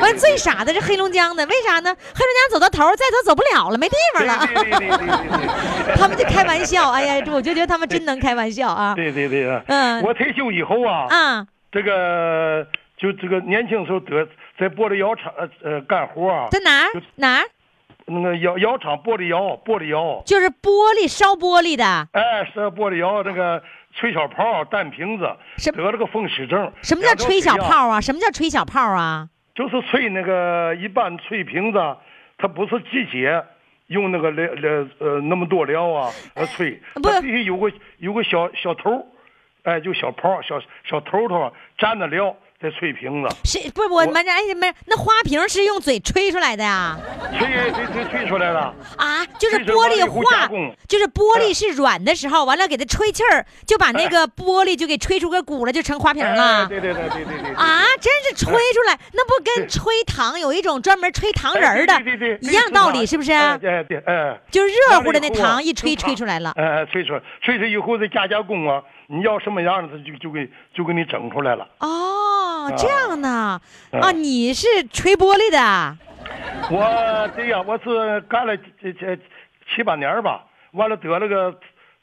[0.00, 1.94] 完最傻的是黑龙江的，为啥呢？
[1.94, 4.38] 黑龙江走到头，再走走不了了，没地方了。
[5.96, 8.94] 他们就开玩笑，哎呀，我就觉得他们真能开玩笑啊。
[8.94, 9.62] 对对对啊！
[9.68, 14.26] 嗯我退休以后啊，啊，这个就这个年轻时候得
[14.58, 17.44] 在玻璃窑厂呃呃干活啊，在哪儿哪儿？
[18.06, 23.62] 那个窑窑厂玻璃窑玻璃窑，就是玻璃烧玻璃的，哎，烧玻璃窑那个
[23.94, 25.26] 吹小泡弹瓶子，
[25.56, 26.70] 什得了个风湿症。
[26.82, 28.00] 什么叫吹小泡啊？
[28.00, 29.28] 什么叫吹小泡啊？
[29.54, 31.96] 就是吹那个一般吹瓶子，
[32.36, 33.44] 它不是季节
[33.86, 39.04] 用那个料料呃那么多料啊呃吹，它必须有个有个小小头儿，
[39.62, 44.66] 哎，就小泡儿小小头头沾着料再吹瓶子，是不是我们哎什么？
[44.86, 46.98] 那花瓶是用嘴吹出来的呀？
[47.38, 48.74] 吹吹吹吹出来了。
[48.96, 50.48] 啊，就是玻璃化，
[50.88, 56.66] 就是玻璃是软的时候，完了给它吹气儿，就把那个玻璃就给吹出个鼓了，就成花瓶哎了。
[56.66, 57.54] 对对对对对对。
[57.54, 61.94] 啊，真是吹出来，那不跟吹糖有一种专门吹糖人的
[62.40, 63.30] 一样道理，是不是？
[63.30, 64.40] 哎哎对哎。
[64.50, 66.52] 就是热乎的那糖一吹吹出来了。
[66.56, 71.68] 哎哎，吹出来，吹出以后再加加工啊，你要什么样的，他就就给就给你整出来了。
[71.80, 73.60] 哦，这样呢？
[73.92, 75.96] 啊，啊你是吹玻璃的？
[76.70, 79.16] 我对呀，我是干了这这
[79.74, 81.54] 七八年吧，完了得了个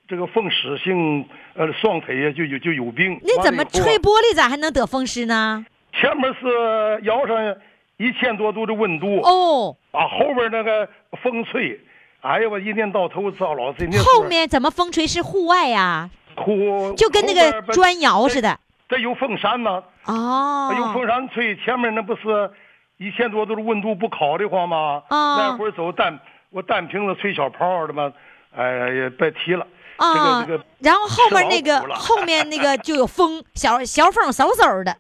[0.08, 3.20] 这个风湿性呃双腿呀就有就有病。
[3.24, 5.66] 那怎么吹玻璃咋还能得风湿呢？
[5.94, 7.56] 前面是窑上
[7.98, 10.88] 一千多度的温度，哦，啊，后边那个
[11.24, 11.80] 风吹，
[12.22, 13.88] 哎呀，我一年到头遭老师。
[13.88, 16.10] 那时候后面怎么风吹是户外呀？
[16.36, 18.42] 呼就跟那个砖窑似。
[18.42, 18.60] 的。
[18.90, 22.52] 这有风扇呢，哦，有风扇吹，前面那不是
[22.98, 25.02] 一千多度的温度不烤的慌吗？
[25.10, 28.12] 哦那会儿走单我单瓶子吹小泡的嘛，
[28.54, 29.66] 哎呀，别提了。
[29.96, 34.98] 啊这个这个，然后后面那个后面那个就有风，小小风嗖嗖的，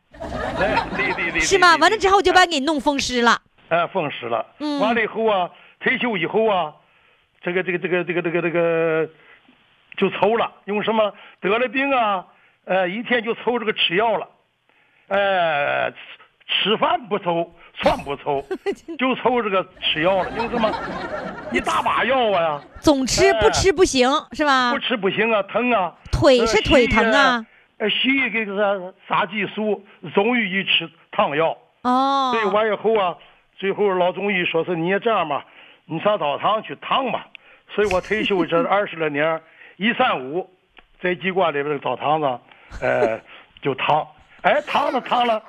[1.41, 1.75] 是吗？
[1.77, 3.41] 完了之后就把给你弄风湿了。
[3.67, 4.45] 哎，风湿了。
[4.59, 6.71] 嗯完了以后啊，退休以后啊，
[7.41, 9.09] 这个这个这个这个这个这个
[9.97, 12.25] 就抽了，用什么得了病啊，
[12.65, 14.27] 呃，一天就抽这个吃药了，
[15.07, 15.97] 呃，吃
[16.47, 18.43] 吃饭不抽，饭不抽，
[18.99, 20.71] 就抽这个吃药了，因为什么
[21.51, 24.79] 一大把药啊，总吃不吃不行是吧不？
[24.79, 27.45] 吃不行啊，疼啊，腿是腿疼啊。
[27.77, 28.53] 呃，西医给他
[29.09, 31.57] 啥激素，中医一吃烫药。
[31.81, 33.17] 哦对，完以后啊，
[33.57, 35.43] 最后老中医说是你也这样吧，
[35.85, 37.25] 你上澡堂去烫吧。
[37.73, 39.41] 所以我退休这二十来年，
[39.81, 40.47] 一三五
[41.01, 42.27] 在机关里边的澡堂子，
[42.81, 43.19] 呃，
[43.63, 44.07] 就躺，
[44.43, 45.41] 哎，躺了躺了，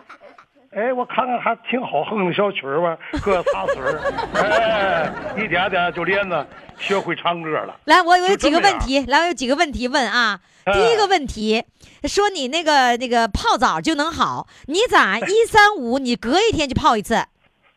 [0.70, 4.00] 哎，我看看还挺好哼的小曲儿吧，搁茶水儿，
[4.40, 6.46] 哎，一点点就练着
[6.78, 7.78] 学会唱歌了。
[7.84, 10.40] 来，我我有几个问题，来，我有几个问题问啊。
[10.64, 11.64] 哎第一个问题，
[12.04, 17.26] 说你那个那个泡澡就能好，你咋一三五你隔一天就泡一次？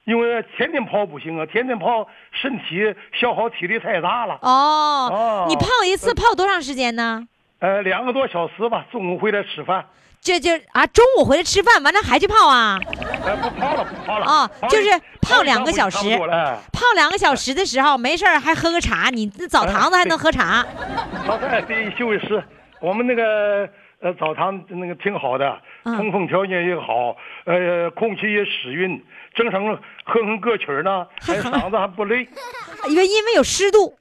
[0.06, 4.38] 因为天天跑不行啊，天天跑身体消耗体力太大了。
[4.42, 7.28] 哦哦，你泡一次泡多长时间呢？
[7.60, 9.86] 呃，两个多小时吧，中午回来吃饭。
[10.22, 12.80] 这就啊，中午回来吃饭完了还去泡啊？
[13.26, 14.26] 哎，不泡了，不泡了。
[14.26, 14.90] 哦就是
[15.22, 15.98] 泡两个小时
[16.72, 20.64] 泡两个小时的时候没事儿还喝个茶，你那澡堂子还能喝茶？
[21.26, 22.44] 好在得休息室，
[22.80, 23.68] 我们那个
[24.02, 27.16] 呃澡堂那个挺好的，嗯通风条件也好，
[27.46, 29.02] 呃，空气也湿润，
[29.36, 29.64] 正常
[30.06, 32.28] 哼哼歌曲儿呢， 还嗓子还不累。
[32.90, 33.94] 因为因为有湿度。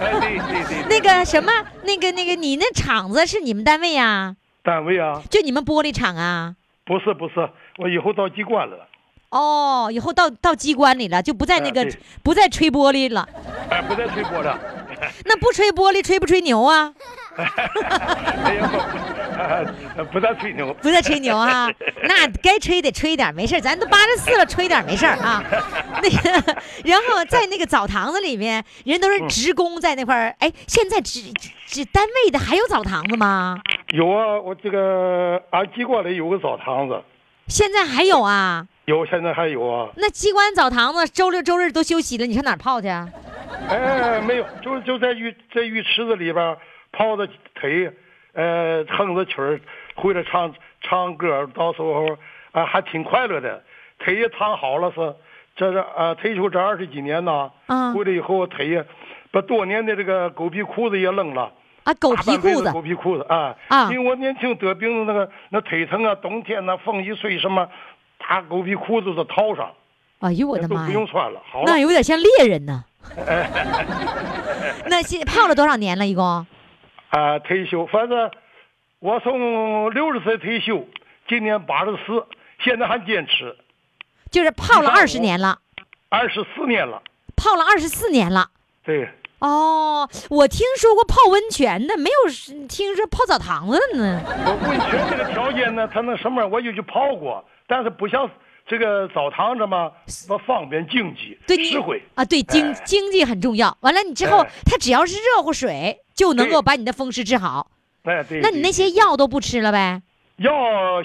[0.00, 1.50] 哎，对对对，那个什么，
[1.84, 6.54] 那个那个，你那厂子是你们单位呀、单位啊，就你们玻璃厂啊？
[6.84, 8.86] 不是不是，我以后到机关了，
[9.34, 11.84] 哦，以后到到机关里了，就不在那个、
[12.22, 13.28] 不再吹玻璃了。
[13.68, 14.54] 哎，不再吹玻璃。
[15.26, 16.92] 那不吹玻璃，吹不吹牛啊？
[17.36, 18.70] 哎呀，
[20.12, 21.68] 不 再吹牛，不再吹牛啊？
[22.04, 25.42] 那该吹得吹点，没事儿咱都八十四了，吹点没事儿啊。
[26.00, 30.34] 那个，然后在那个澡堂子里面，人都是职工在那块儿。
[30.38, 31.20] 哎，现在职
[31.66, 33.58] 职单位的还有澡堂子吗？
[33.88, 37.02] 有啊，我这个俺机关里有个澡堂子，
[37.48, 38.64] 现在还有啊？
[38.86, 39.88] 有现在还有啊。
[39.96, 43.08] 那机关澡堂子周六周日都休息了，你上哪儿泡去啊？
[43.68, 46.56] 哎，没有，就就在浴在浴池子里边
[46.92, 47.90] 泡着腿，
[48.34, 49.60] 呃，哼着曲儿，
[49.94, 52.06] 回来唱唱歌，到时候
[52.52, 53.62] 啊还挺快乐的，
[53.98, 55.14] 腿也烫好了是，
[55.56, 58.84] 这是啊退休这二十几年呐，嗯回来以后腿也
[59.30, 61.50] 把多年的这个狗皮裤子也扔了。
[61.84, 63.54] 啊，狗皮裤子狗皮裤子啊！
[63.68, 67.68] 啊因为我年轻得病的那个那腿疼啊，冬天呐、风一吹什么，
[68.18, 69.72] 大狗皮裤子都套上，
[70.20, 70.86] 哎呦我的妈呀！
[70.86, 71.40] 不用穿了。
[71.44, 72.84] 好了那，有点像猎人呢。
[74.86, 76.06] 那现泡了多少年了？
[76.06, 76.24] 一共？
[77.10, 78.30] 啊，退休，反正
[78.98, 80.86] 我从六十岁退休，
[81.28, 82.26] 今年八十四，
[82.64, 83.56] 现在还坚持，
[84.30, 85.58] 就是泡了二十年了，
[86.08, 87.02] 二十四年了。
[87.36, 88.48] 泡了二十四年了。
[88.84, 89.08] 对，
[89.44, 94.22] 哦，我听说过泡温泉的，没有听说泡澡堂子的呢。
[94.26, 98.30] 我温泉这个条件呢，它那什么，我就去泡过，但是不像
[98.66, 99.92] 这个澡堂子嘛，
[100.26, 102.02] 不方便经济，对你实惠。
[102.14, 103.76] 啊，对经哎经济很重要。
[103.80, 107.70] 完了，你之后哎它只要是热乎水，就能够把你的风湿治好。
[108.04, 110.00] 哎，对那你那些药都不吃了呗？
[110.38, 110.50] 药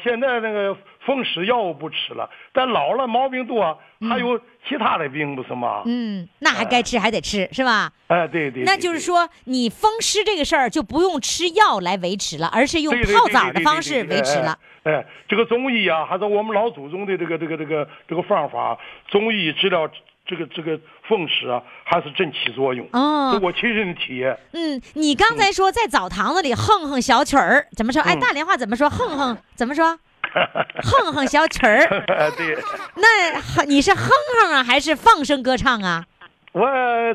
[0.01, 0.73] 现在那个
[1.05, 5.83] 风湿药物不吃了，但老了毛病多，还有其他的病不是吗？
[5.85, 7.91] 嗯，那还该吃还得吃，是吧？
[8.07, 8.63] 哎，对对。
[8.63, 14.57] 那就是说，你风湿这个事儿就不用吃药来维持了，而是用泡澡的方式对维持了。
[14.83, 14.91] 哎。
[14.91, 18.77] 哎，这个中医啊，还是我们老祖宗的这个这个这个这个方法，
[19.09, 19.87] 中医治疗
[20.25, 22.87] 这个这个风湿啊，还是真起作用。
[22.93, 24.37] 哦这我亲身的体验。
[24.53, 28.01] 嗯，你刚才说在澡堂子里哼哼小曲儿，怎么说？
[28.01, 28.89] 哎，嗯大连话怎么说？
[28.89, 29.99] 哼哼怎么说？
[30.83, 32.57] 哼哼小曲儿，哎，对，
[32.95, 34.09] 那哼你是哼
[34.43, 36.05] 哼啊，还是放声歌唱啊？
[36.51, 36.67] 我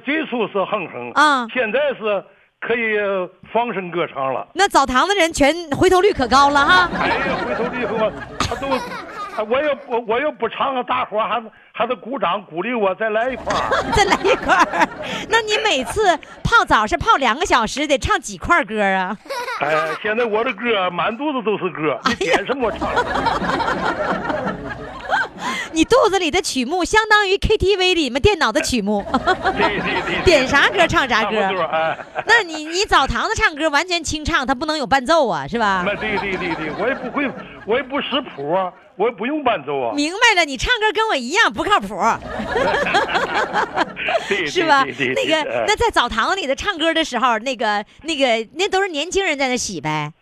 [0.04, 2.24] 最初是哼哼啊现在是
[2.60, 2.96] 可以
[3.52, 4.46] 放声歌唱了。
[4.54, 6.88] 那澡堂的人全回头率可高了哈。
[6.98, 8.68] 哎呀，回头以后啊，他都，
[9.44, 11.42] 我要不我要不唱，大伙儿还
[11.76, 13.68] 还得鼓掌鼓励我再来一块儿。
[13.92, 14.88] 再来一块儿，
[15.28, 19.16] 那你每次泡澡是泡两个小时，得唱几块歌啊？
[19.58, 24.53] 哎，现在我的歌满肚子都是歌，你点什么我唱什么。
[25.74, 29.04] 你肚子里的曲目相当于 KTV 里面电脑的曲目，
[30.24, 31.36] 点啥歌唱啥歌。
[32.26, 35.82] 那你你澡堂子唱歌完全清唱，它不能有伴奏啊，是吧？
[35.84, 37.28] 那对对对对，我也不会，
[37.66, 39.92] 我也不识谱啊，我也不用伴奏啊。
[39.94, 41.88] 明白了，你唱歌跟我一样不靠谱，
[44.46, 44.84] 是吧？
[44.86, 50.12] 那个那在澡堂子里的唱歌的时候，那个那个那都是年轻人在那洗呗。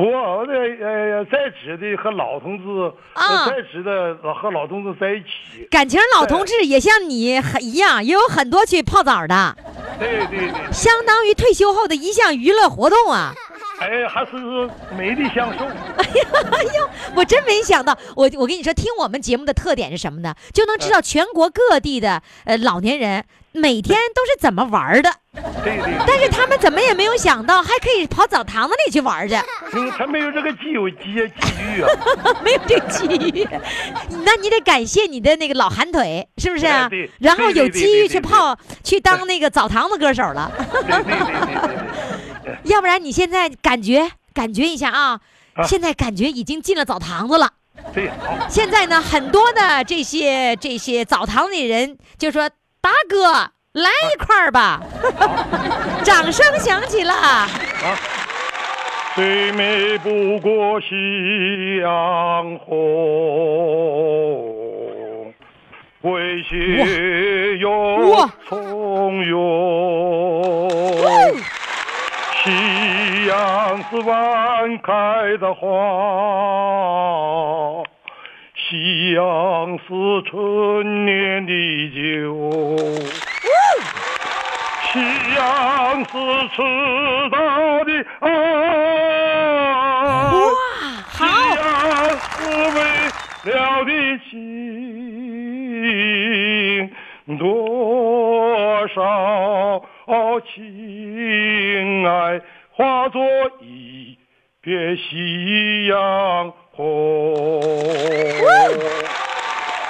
[0.00, 2.64] 不，我这呃在职的和老同志，
[3.12, 5.66] 啊呃在职的和老同志在一起。
[5.70, 9.54] 感情老同志也像你很一样，也有很多去泡澡的，
[9.98, 13.34] 对对对，相当于退休后的一项娱乐活动啊。
[13.78, 14.32] 哎，还是
[14.96, 15.66] 美的享受。
[15.66, 20.34] 哎呀，哎呀，我真没想到，我我跟你说，听我们节目的特点是什么呢？
[20.54, 29.36] 就能知道全国各地的呃老年人每天都是怎么玩儿的，对对，但是他们怎么也没有想到，还可以跑澡堂子里去玩儿去，
[29.74, 31.88] 嗯，他没有这个机会机机遇啊。
[32.42, 33.48] 没有这个机遇。
[34.24, 36.90] 那你得感谢你的那个老寒腿，是不是啊？
[37.20, 40.50] 然后有机遇去泡，去当那个澡堂子歌手了。
[40.58, 41.76] 对对对对对
[42.44, 42.56] 对。
[42.64, 45.20] 要不然你现在感觉感觉一下啊，
[45.54, 47.52] 啊现在感觉已经进了澡堂子了。
[47.94, 52.50] 对，好，现在呢，很多的这些这些澡堂里人就说
[52.82, 54.80] ：“大哥，来一块儿吧！”
[56.02, 57.46] 掌声响起了。
[59.14, 62.76] 最美不过夕阳红，
[66.02, 70.68] 为血又从容。
[72.42, 72.50] 夕
[73.26, 75.68] 阳是晚开的花，
[78.56, 79.84] 夕阳是
[80.30, 81.52] 春年的
[81.90, 82.50] 酒。
[84.92, 84.98] 夕
[85.36, 85.40] 阳
[86.04, 86.10] 是
[86.54, 86.58] 迟
[87.30, 87.36] 到
[87.84, 87.90] 的
[88.20, 88.26] 爱，
[91.12, 91.18] 夕
[91.56, 91.60] 阳
[92.18, 92.28] 是
[92.74, 92.78] 为
[93.44, 93.90] 了的
[94.28, 94.34] 情，
[97.38, 97.38] 多
[98.88, 98.98] 少
[100.52, 100.54] 情
[102.04, 102.10] 爱
[102.72, 103.22] 化作
[103.60, 104.18] 一
[104.60, 106.82] 片夕阳红。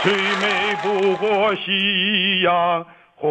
[0.02, 0.86] 最美不
[1.16, 2.86] 过夕阳
[3.20, 3.30] 红，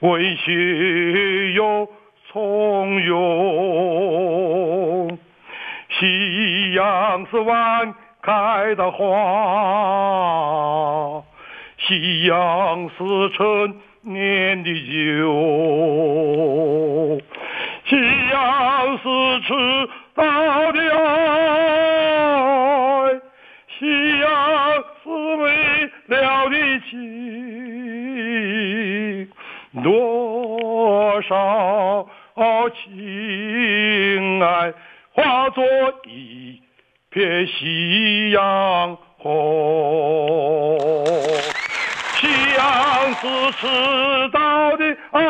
[0.00, 1.88] 为血又
[2.30, 4.24] 从容。
[5.90, 9.06] 夕阳是晚开的花，
[11.78, 15.22] 夕阳是春年的酒，
[17.86, 17.96] 夕
[18.32, 19.04] 阳是
[19.42, 19.52] 迟
[20.14, 20.22] 到
[20.72, 21.02] 的爱。
[29.82, 32.06] 多少
[32.72, 34.72] 情爱
[35.12, 35.64] 化作
[36.04, 36.60] 一
[37.10, 40.78] 片夕阳红。
[42.16, 42.26] 夕
[42.56, 43.66] 阳是迟
[44.32, 45.22] 到的爱，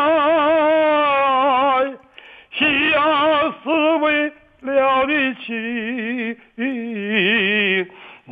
[2.52, 3.00] 夕阳
[3.62, 3.68] 是
[4.02, 5.12] 为了的
[5.44, 5.46] 情，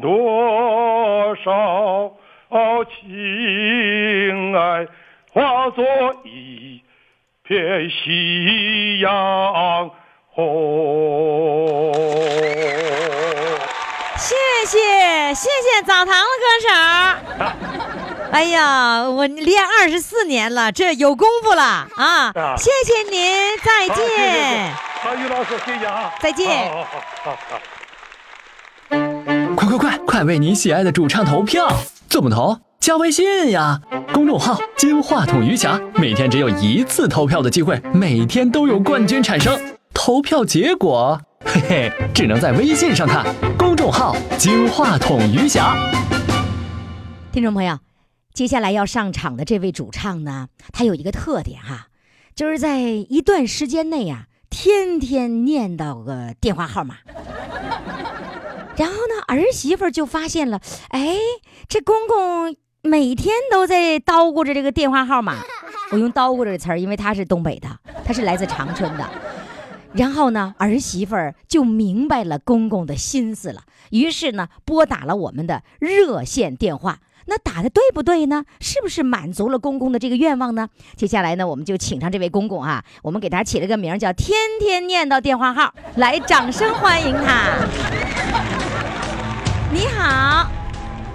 [0.01, 1.51] 多少
[3.53, 4.87] 情爱
[5.33, 5.85] 化作
[6.25, 6.83] 一
[7.43, 9.91] 片夕阳
[10.31, 11.93] 红。
[14.17, 14.35] 谢
[14.67, 14.79] 谢
[15.35, 16.69] 谢谢澡堂的歌手。
[18.33, 21.63] 哎呀，我练二十四年了，这有功夫了
[21.97, 22.33] 啊！
[22.35, 24.73] 啊谢谢您，再见。
[25.03, 27.61] 好，于老师，谢谢啊，再见好好好好好。
[29.55, 31.69] 快快快，快为你喜爱的主唱投票！
[32.09, 32.57] 怎么投？
[32.83, 33.81] 加微信呀，
[34.13, 39.57] 公众号“金话筒余霞”，每天只有一次投票的机会，每天都有冠军产生。
[39.95, 43.25] 投票结果，嘿嘿，只能在微信上看。
[43.57, 45.77] 公众号“金话筒余霞”。
[47.31, 47.79] 听众朋友，
[48.35, 51.87] 接下来要上场的这位主唱呢，他有一个特点哈，
[52.35, 56.97] 就是在一段时间内呀、天天念叨个电话号码。
[58.75, 61.17] 然后呢，儿媳妇就发现了，哎，
[61.69, 65.37] 这公公每天都在叨咕着这个电话号码。
[65.93, 67.69] 我用叨咕这个词儿，因为他是东北的，
[68.05, 69.09] 他是来自长春的。
[69.93, 76.99] 然后呢，儿媳妇儿就明白了公公的心思了，于是呢，拨打了我们的热线电话。
[77.27, 78.45] 那打的对不对呢？
[78.59, 80.69] 是不是满足了公公的这个愿望呢？
[80.97, 87.51] 接下来呢，我们就请上这位公公啊，我们给他起了个名叫“天天念叨电话号”，来，掌声欢迎他。
[89.73, 90.51] 你好，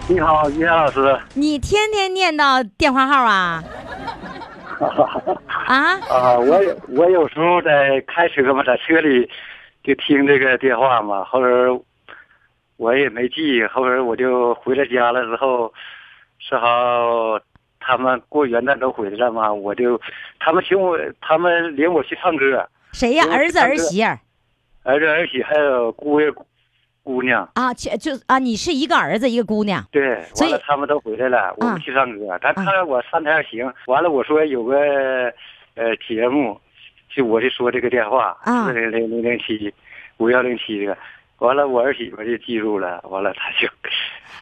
[0.09, 1.19] 你好，于霞老师。
[1.33, 3.61] 你天天念叨电话号啊？
[5.67, 5.99] 啊？
[6.09, 9.29] 啊，我有我有时候在开车嘛，在车里
[9.83, 11.49] 就听这个电话嘛，后来
[12.77, 15.73] 我也没记，后来我就回了家了之后，
[16.49, 17.37] 正好
[17.81, 19.99] 他们过元旦都回来了嘛，我就
[20.39, 23.25] 他们请我，他们领我去唱歌，谁呀？
[23.27, 24.17] 我儿子儿媳儿
[24.83, 26.31] 儿子儿媳还有姑爷
[27.07, 27.73] 姑娘，啊？
[27.73, 29.81] 就就啊，你是一个儿子一个姑娘。
[29.89, 34.75] 对，所以完了他们都回来了，我啊们去唱歌，他看我三天行，完了我说有个
[35.75, 36.59] 呃节目，
[37.15, 39.73] 就我就说这个电话啊四零零零零七
[40.17, 40.97] 五幺零七这个，
[41.37, 43.69] 完了我儿媳妇就记住了，完了他就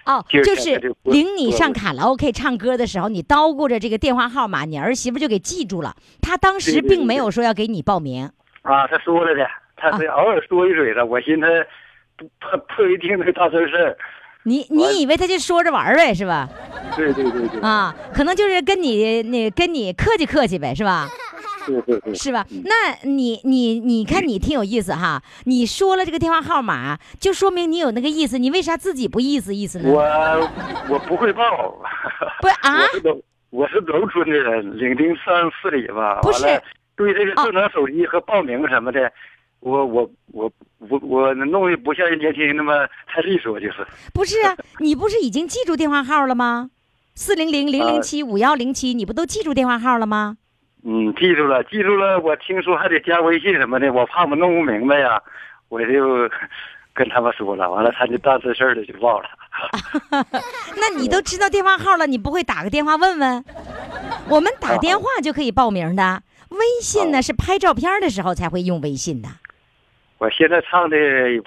[0.06, 5.96] 哦， 就是领你上卡拉 OK 唱歌的时候，你叨咕着这个电话号码，你儿媳妇就给记住了。
[6.20, 8.30] 他当时并没有说要给你报名。
[8.64, 11.68] 啊，他说了的，他是偶尔说一嘴的，我寻思
[12.18, 13.98] 不不不一定能大成事儿，
[14.44, 16.48] 你你以为他就说着玩儿呗，是吧？
[16.96, 21.08] 对对对对，啊，可能就是跟你那跟你客气客气呗，是吧？
[21.66, 22.46] 对对对，是吧？
[22.64, 29.90] 那你你你看你挺有意思哈，你说了这个电话号码，就说明你有那个意思，你为啥自己不意思意思呢？
[29.92, 30.50] 我
[30.90, 31.42] 我不会报，
[32.40, 36.44] 不啊我是农我是农村的人，领丁三四里吧，不是
[36.96, 39.12] 对这个哦智能手机和报名什么的，
[39.66, 43.78] 我我我我我弄的不像年轻人那么太利索，就是。
[44.14, 46.70] 不是啊，你不是已经记住电话号了吗？
[47.16, 50.38] 四零零零零七五幺零七，你不都记住电话号了吗？
[50.84, 52.20] 嗯，记住了，记住了。
[52.20, 55.20] 我听说还得加微信什么的，我怕我弄不明白呀，
[55.70, 56.30] 我就
[56.94, 57.68] 跟他们说了。
[57.68, 59.28] 完了，他就当真事儿了，就忘了。
[60.78, 63.44] 那你都知道电话号了，你不会打个电话问问？
[64.30, 69.30] 我们打电话就可以报名的，微信呢是拍照片的时候才会用微信的。
[70.18, 70.98] 我现在唱的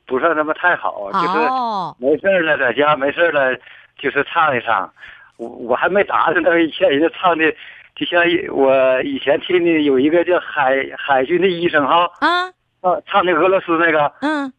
[0.07, 3.57] 不算那么太好，就是哦，没事儿了，在家没事儿了，
[3.99, 4.93] 就是唱一唱。
[5.39, 7.51] 我我还没达到那，以前人家唱的，
[7.95, 12.47] 就像我以前听的有一个叫海海军的医生哈，啊，
[12.81, 14.53] 啊，唱的俄罗斯那个嗯，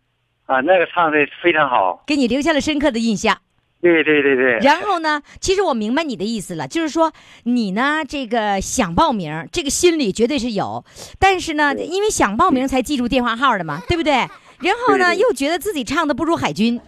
[0.45, 2.03] 啊，那个唱的非常好。
[2.07, 3.38] 给你留下了深刻的印象。
[3.82, 7.13] 对对对对，然后呢，其实我明白你的意思了，就是说
[7.43, 10.84] 你呢，这个想报名，这个心里绝对是有，
[11.17, 14.27] 但是呢，因为想报名才记住电话号的嘛，对不对？
[14.59, 16.82] 然后呢，又觉得自己唱的不如海军，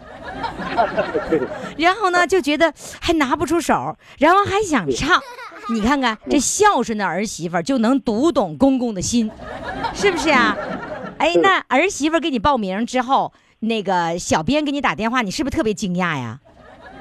[1.80, 5.22] 然后呢，就觉得还拿不出手，然后还想唱。
[5.70, 9.32] 你看看这孝顺的儿媳妇就能读懂公公的心，
[9.94, 10.58] 是不是啊？
[11.18, 16.40] 哎，那儿媳妇给你报名之后，那个小编给你打电话，你是不是特别惊讶呀？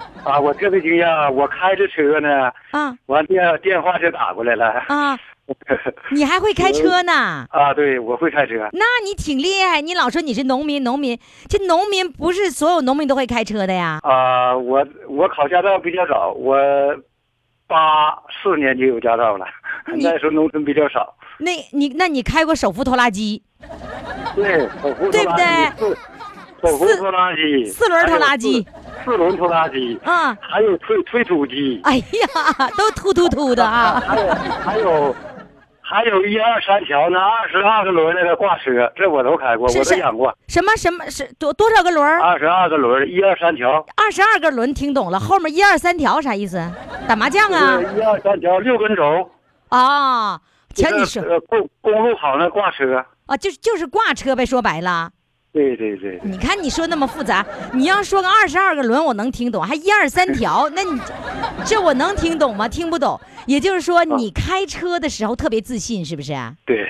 [0.25, 4.67] 啊，我特别惊讶，我开着车呢，啊完电电话就打过来了。
[4.89, 5.19] 啊！
[6.13, 7.45] 你还会开车呢？
[7.51, 8.69] 啊，对，我会开车。
[8.73, 9.81] 那你挺厉害。
[9.81, 13.99] 你老说你是农民，农民，这农民不是所有农民都会开车的呀。
[14.03, 16.57] 啊，我我考驾照比较早，我
[17.67, 19.47] 八四年就有驾照了，
[19.87, 21.15] 那时候农村比较少。
[21.39, 23.43] 那你那你开过手扶拖拉机，
[24.37, 25.97] 对，手扶对不拖拉机，对不对
[26.71, 28.67] 手扶拖拉机，四轮拖拉机
[29.05, 30.37] 四轮拖拉机，啊？
[30.41, 34.03] 还有推推土机，哎呀，都突突突的啊！
[34.07, 35.17] 还有还有
[35.81, 40.37] 还有一二三条那二十二个轮那个挂车，这我都开过，我都养过。
[40.49, 42.07] 什么什么是多多少个轮？
[42.21, 45.19] 二十二个轮，一二三条，二十二个轮，听懂了。
[45.19, 46.63] 后面一二三条啥意思？
[47.09, 47.81] 打麻将啊？
[47.97, 49.31] 一二三条六根轴。
[49.69, 50.41] 啊，
[50.75, 55.11] 瞧你说呃公公路跑那挂车，啊，就是就是挂车呗，说白了。
[55.53, 61.01] 对对对，你看你说那么复杂，你要说个二十二个轮，我能听懂，还一二三条， 那你
[61.65, 62.69] 这我能听懂吗？
[62.69, 63.21] 听不懂。
[63.47, 66.33] 也就是说，你开车的时候特别自信，是不是？
[66.65, 66.89] 对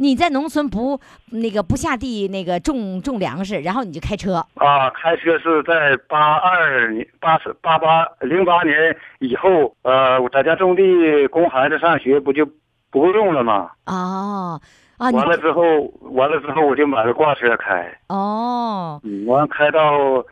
[0.00, 0.98] 你在农村不
[1.32, 12.48] 那个不下地那个种种粮食，然后你就开车啊，开车是在八二年、八十八八零八年以后，呃，我在家种地，供孩子上学，不就
[12.90, 13.70] 不用了吗？
[13.86, 14.60] 哦
[14.98, 15.62] 啊，完了之后，
[16.10, 20.24] 完了之后我就买个挂车开，哦嗯，完开到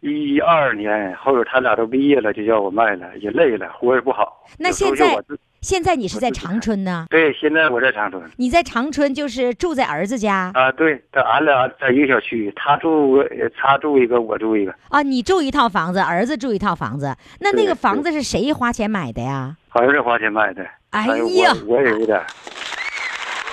[0.00, 4.44] 一二年，后边他俩都毕业了，就叫我卖了，也累了，活也不好。
[4.58, 5.16] 那现在
[5.62, 7.06] 现在你是在长春呢？
[7.08, 8.22] 对，现在我在长春。
[8.36, 15.02] 你在长春就是住在儿子家啊，对，在俺俩在一个小区，他住呃他住一个，我住一个，啊？
[15.02, 19.56] 你住一套房子，儿子住一套房子，那那个房子是谁花钱买的呀？
[19.70, 20.66] 儿子花钱买的。
[20.90, 22.26] 哎呀我我也有点儿。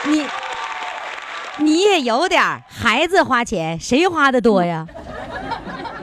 [0.05, 0.23] 你
[1.59, 4.87] 你也有点儿孩子花钱，谁花的多呀？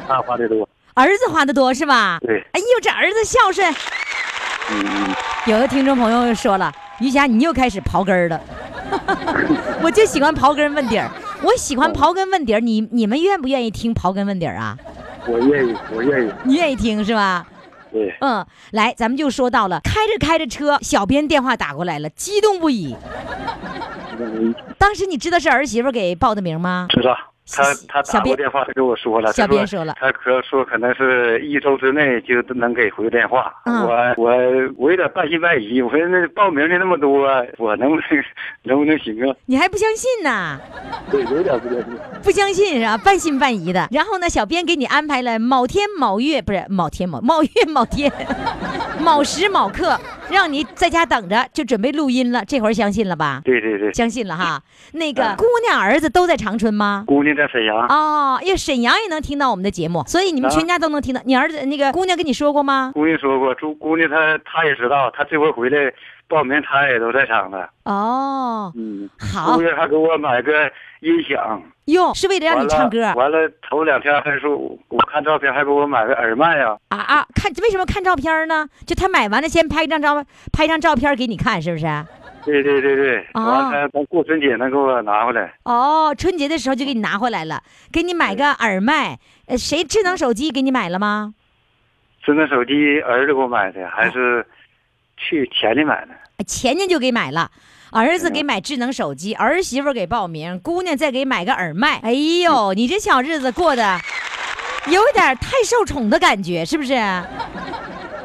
[0.06, 0.68] 他花的多。
[0.94, 2.18] 儿子花的多是吧？
[2.20, 3.70] 对，哎呦，这儿子孝顺。
[4.70, 5.14] 嗯嗯，
[5.46, 8.40] 有的听众朋友说了，于霞，你又开始刨根儿了。
[9.82, 11.10] 我就喜欢刨根问底儿，
[11.42, 12.60] 我喜欢刨根问底儿。
[12.60, 14.76] 你你们愿不愿意听刨根问底儿啊？
[15.26, 16.32] 我愿意，我愿意。
[16.44, 17.46] 你愿意听是吧？
[17.92, 22.94] 对，嗯，来，咱们就说到了，开着开着车，小编电话打过来了，激动不已。
[24.20, 26.86] 嗯当时你知道是儿媳妇给报的名吗？
[26.90, 27.16] 知道。
[27.52, 33.54] 他他打过电话跟我说了，小他编说了他可说可能是一周之内就能给回电话。
[33.64, 34.32] 嗯我我
[34.76, 37.28] 我有点半信半疑，我说那报名的那么多，
[37.58, 38.04] 我能不能
[38.64, 39.36] 能不能行啊？
[39.46, 40.58] 你还不相信呢？
[41.10, 41.98] 对，有点不相信。
[42.24, 42.98] 不相信是吧？
[42.98, 43.88] 半信半疑的。
[43.92, 48.12] 然后呢，小编给你安排了某天某月，不是某天某某月某天，
[49.00, 49.98] 某时某刻，
[50.30, 52.44] 让你在家等着，就准备录音了。
[52.44, 53.40] 这会儿相信了吧？
[53.44, 54.60] 对对对，相信了哈。
[54.92, 57.04] 那个嗯姑娘儿子都在长春吗？
[57.06, 57.86] 姑娘在沈阳。
[57.88, 61.20] 哦，因为沈阳也能听到我们的节目，所以你们啊全家都能听到。
[61.24, 62.92] 你儿子那个姑娘跟你说过吗？
[62.94, 65.92] 姑娘说过，姑姑娘她她也知道，她这回回来
[66.28, 67.68] 报名，她也都在场了。
[67.84, 70.70] 哦，嗯，好姑娘还给我买个
[71.00, 74.56] 音响，哟，是为了让你唱歌完了头两天还说，
[74.88, 76.76] 我看照片还给我买个耳麦啊。
[76.88, 77.26] 啊啊！
[77.34, 78.66] 看为什么看照片呢？
[78.86, 81.86] 就他买完了，先拍一张照，拍张照片给你看，是不是？
[82.46, 85.52] 对对对对，哦完了咱过春节能给我拿回来。
[85.64, 89.18] 哦，春节的时候就给你拿回来了，给你买个耳麦。
[89.46, 91.34] 呃，谁智能手机给你买了吗？
[92.24, 94.46] 智能手机儿子给我买的，还是
[95.16, 96.44] 去前年买的。
[96.44, 97.50] 前年就给买了，
[97.92, 101.98] 儿子给买智能手机，儿媳妇给报名，姑娘再给买个耳麦。
[101.98, 103.98] 哎呦，你这小日子过得
[104.88, 106.94] 有点太受宠的感觉，是不是？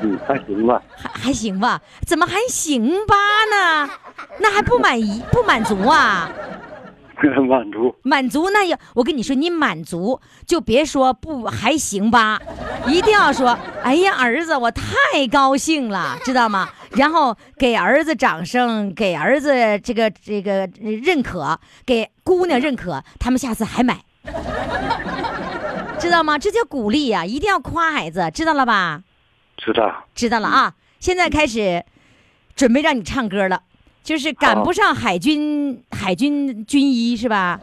[0.02, 0.82] 嗯，还行吧。
[0.96, 1.82] 还还行吧？
[2.06, 3.16] 怎么还行吧
[3.52, 3.90] 呢？
[4.40, 6.30] 那还不满意不满足啊？
[7.48, 7.96] 满足。
[8.02, 12.42] 满足那要我跟你说，你满足就别说不还行吧，
[12.88, 16.70] 一定要说，哎呀，儿子，我太高兴了，知道吗？
[16.92, 20.68] 然后给儿子掌声，给儿子这个这个
[21.04, 24.00] 认可，给姑娘认可，他们下次还买，
[26.00, 26.40] 知道吗？
[26.40, 29.04] 这叫鼓励呀、一定要夸孩子，知道了吧？
[29.64, 30.04] 知道。
[30.16, 30.74] 知道了啊！
[31.00, 31.84] 现在开始
[32.56, 33.62] 准备让你唱歌了，
[34.04, 37.60] 就是赶不上海军海军军医是吧？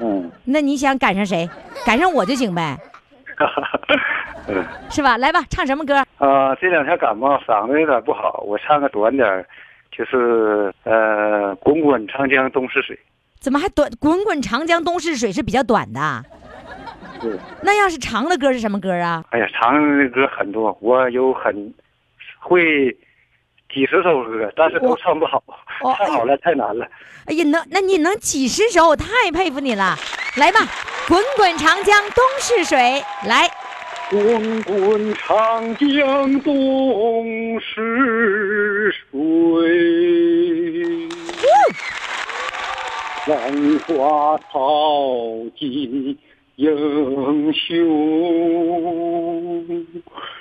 [0.00, 0.30] 嗯。
[0.44, 1.48] 那你想赶上谁？
[1.84, 2.78] 赶上我就行呗，
[4.48, 4.64] 嗯。
[4.90, 5.16] 是吧？
[5.18, 5.96] 来吧，唱什么歌？
[6.18, 9.46] 啊，这两天感冒，嗓子有点不好，我唱个短点儿，
[9.90, 12.98] 就是呃，滚滚长江东逝水。
[13.38, 13.90] 怎么还短？
[13.98, 16.24] 滚滚长江东逝水是比较短的，
[17.20, 17.32] 对。
[17.62, 19.24] 那要是长的歌是什么歌啊？
[19.30, 21.74] 哎呀，长的歌很多，我有很
[22.38, 22.90] 会
[23.72, 25.42] 几十首歌，但是都唱不好，
[25.82, 26.86] 哦唱好了太难了。
[27.26, 29.96] 哎呀，能那你能几十首，我太佩服你了。
[30.36, 30.60] 来吧，
[31.08, 33.48] 滚滚长江东逝水，来。
[34.10, 39.08] 滚滚长江东逝水，
[43.26, 43.38] 浪
[43.86, 44.60] 花淘
[45.56, 46.18] 尽
[46.60, 47.72] 英雄，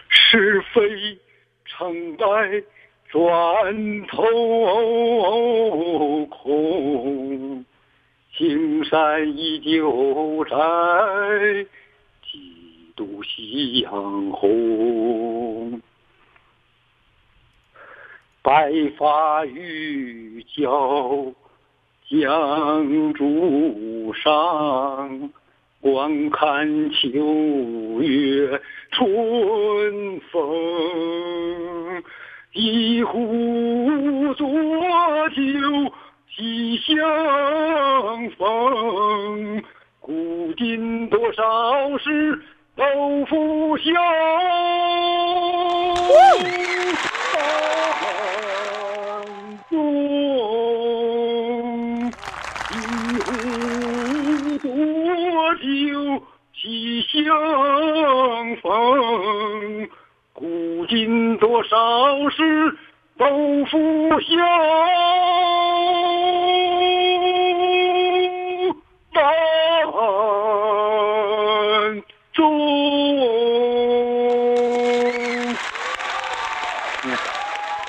[0.09, 1.17] 是非
[1.63, 2.61] 成败
[3.07, 4.25] 转头
[6.25, 7.63] 空，
[8.35, 10.57] 青山依旧在。
[12.29, 15.81] 几度夕阳红，
[18.41, 21.33] 白发渔樵
[22.09, 25.31] 江渚上，
[25.81, 28.61] 观看秋月
[28.91, 32.03] 春风。
[32.53, 34.45] 一壶浊
[35.29, 35.41] 酒
[36.35, 39.63] 喜相逢。
[39.99, 42.41] 古今多少事，
[42.75, 43.91] 都付笑。
[55.59, 57.23] 酒喜相
[58.61, 59.89] 逢。
[60.33, 61.75] 古今多少
[62.29, 62.77] 事，
[63.17, 63.25] 都
[63.65, 64.27] 付笑。
[69.13, 69.21] 当
[72.31, 72.39] 中，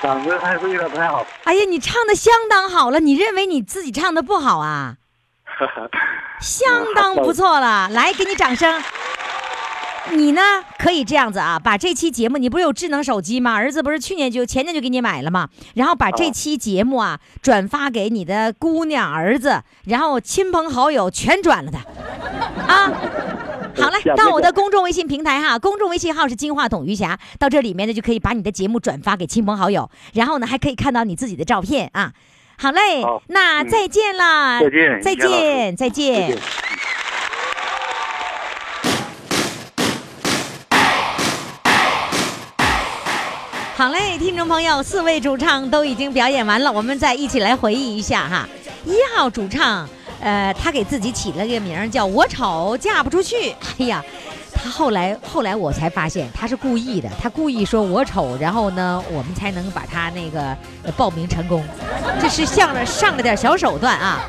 [0.01, 1.25] 嗓子还是有点不太好。
[1.45, 4.97] 哎呀，你唱的相当好了，你认为你自己唱的不好啊？
[6.41, 8.81] 相当不错了，来，给你掌声。
[10.13, 10.41] 你呢，
[10.79, 13.53] 可以这样子啊，把这期节目，你不是有智能手机吗？
[13.53, 15.47] 儿子不是去年就前年就给你买了吗？
[15.75, 21.79] 然后把这期节目啊转发给你的姑娘、儿子，然后亲朋好友全转了他，
[22.73, 22.91] 啊。
[23.73, 32.11] 好嘞，到我的公众微信平台哈，公众微信号是金话筒余霞，到这里面呢就可以把你的节目转发给亲朋好友，然后呢还可以看到你自己的照片啊。
[32.61, 35.75] 好嘞，好那再见啦，再见，再见。
[35.75, 36.37] 再见
[43.75, 48.47] 好嘞，听众朋友，四位主唱都已经表演完了，我们再一起来回忆一下哈。
[48.85, 49.89] 一号主唱，
[50.21, 53.55] 呃，他给自己起了个名儿叫“我丑嫁不出去”。
[53.79, 54.05] 哎呀，
[54.53, 60.55] 他后来后来我才发现他是故意的，他故意说我丑，然后呢，我们才能把他那个
[60.95, 61.63] 报名成功，
[62.21, 64.21] 这是向了上了点小手段啊。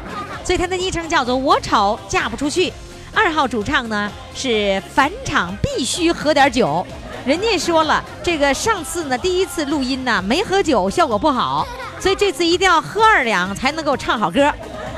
[0.44, 2.72] 所以他的昵称叫做“我丑嫁不出去”。
[3.14, 6.84] 二号主唱呢是返场必须喝点酒，
[7.26, 11.66] 人家说了，这个上次呢第一次录音呢没喝酒，效果不好，
[12.00, 14.52] 所以这次一定要喝二两才能够唱好歌。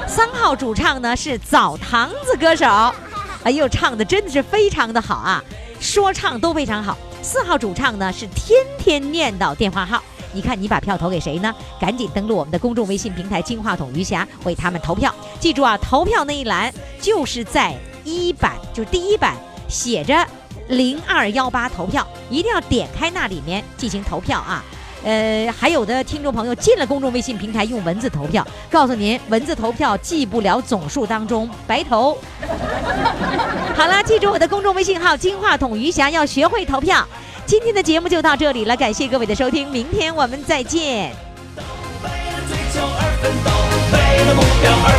[0.06, 2.66] 三号主唱呢是澡堂子歌手，
[3.44, 5.44] 哎呦，唱的真的是非常的好啊，
[5.78, 6.96] 说唱都非常好。
[7.22, 10.02] 四号主唱呢是天天念叨电话号。
[10.32, 11.54] 你看，你把票投给谁呢？
[11.78, 15.14] 赶紧登录我们的公众微信平台“金话筒余霞”，为他们投票。
[15.38, 17.72] 记住啊，投票那一栏就是在
[18.02, 19.36] 一版，就是第一版
[19.68, 20.26] 写着
[20.68, 24.64] 零二幺八投票，一定要点开那里面进行投票啊。
[25.04, 32.18] 呃，还有的听众朋友进了公众微信平台用文字投票，告诉您文字投票计不了总数当中，白投。
[33.76, 37.06] 好了，记住我的公众微信号“金话筒余霞”，要学会投票。
[37.44, 41.12] 今天的节目就到这里了，感谢各位的收听，明天我们再见。
[42.02, 43.50] 为了追求而奋斗，
[43.92, 44.93] 为了目标而。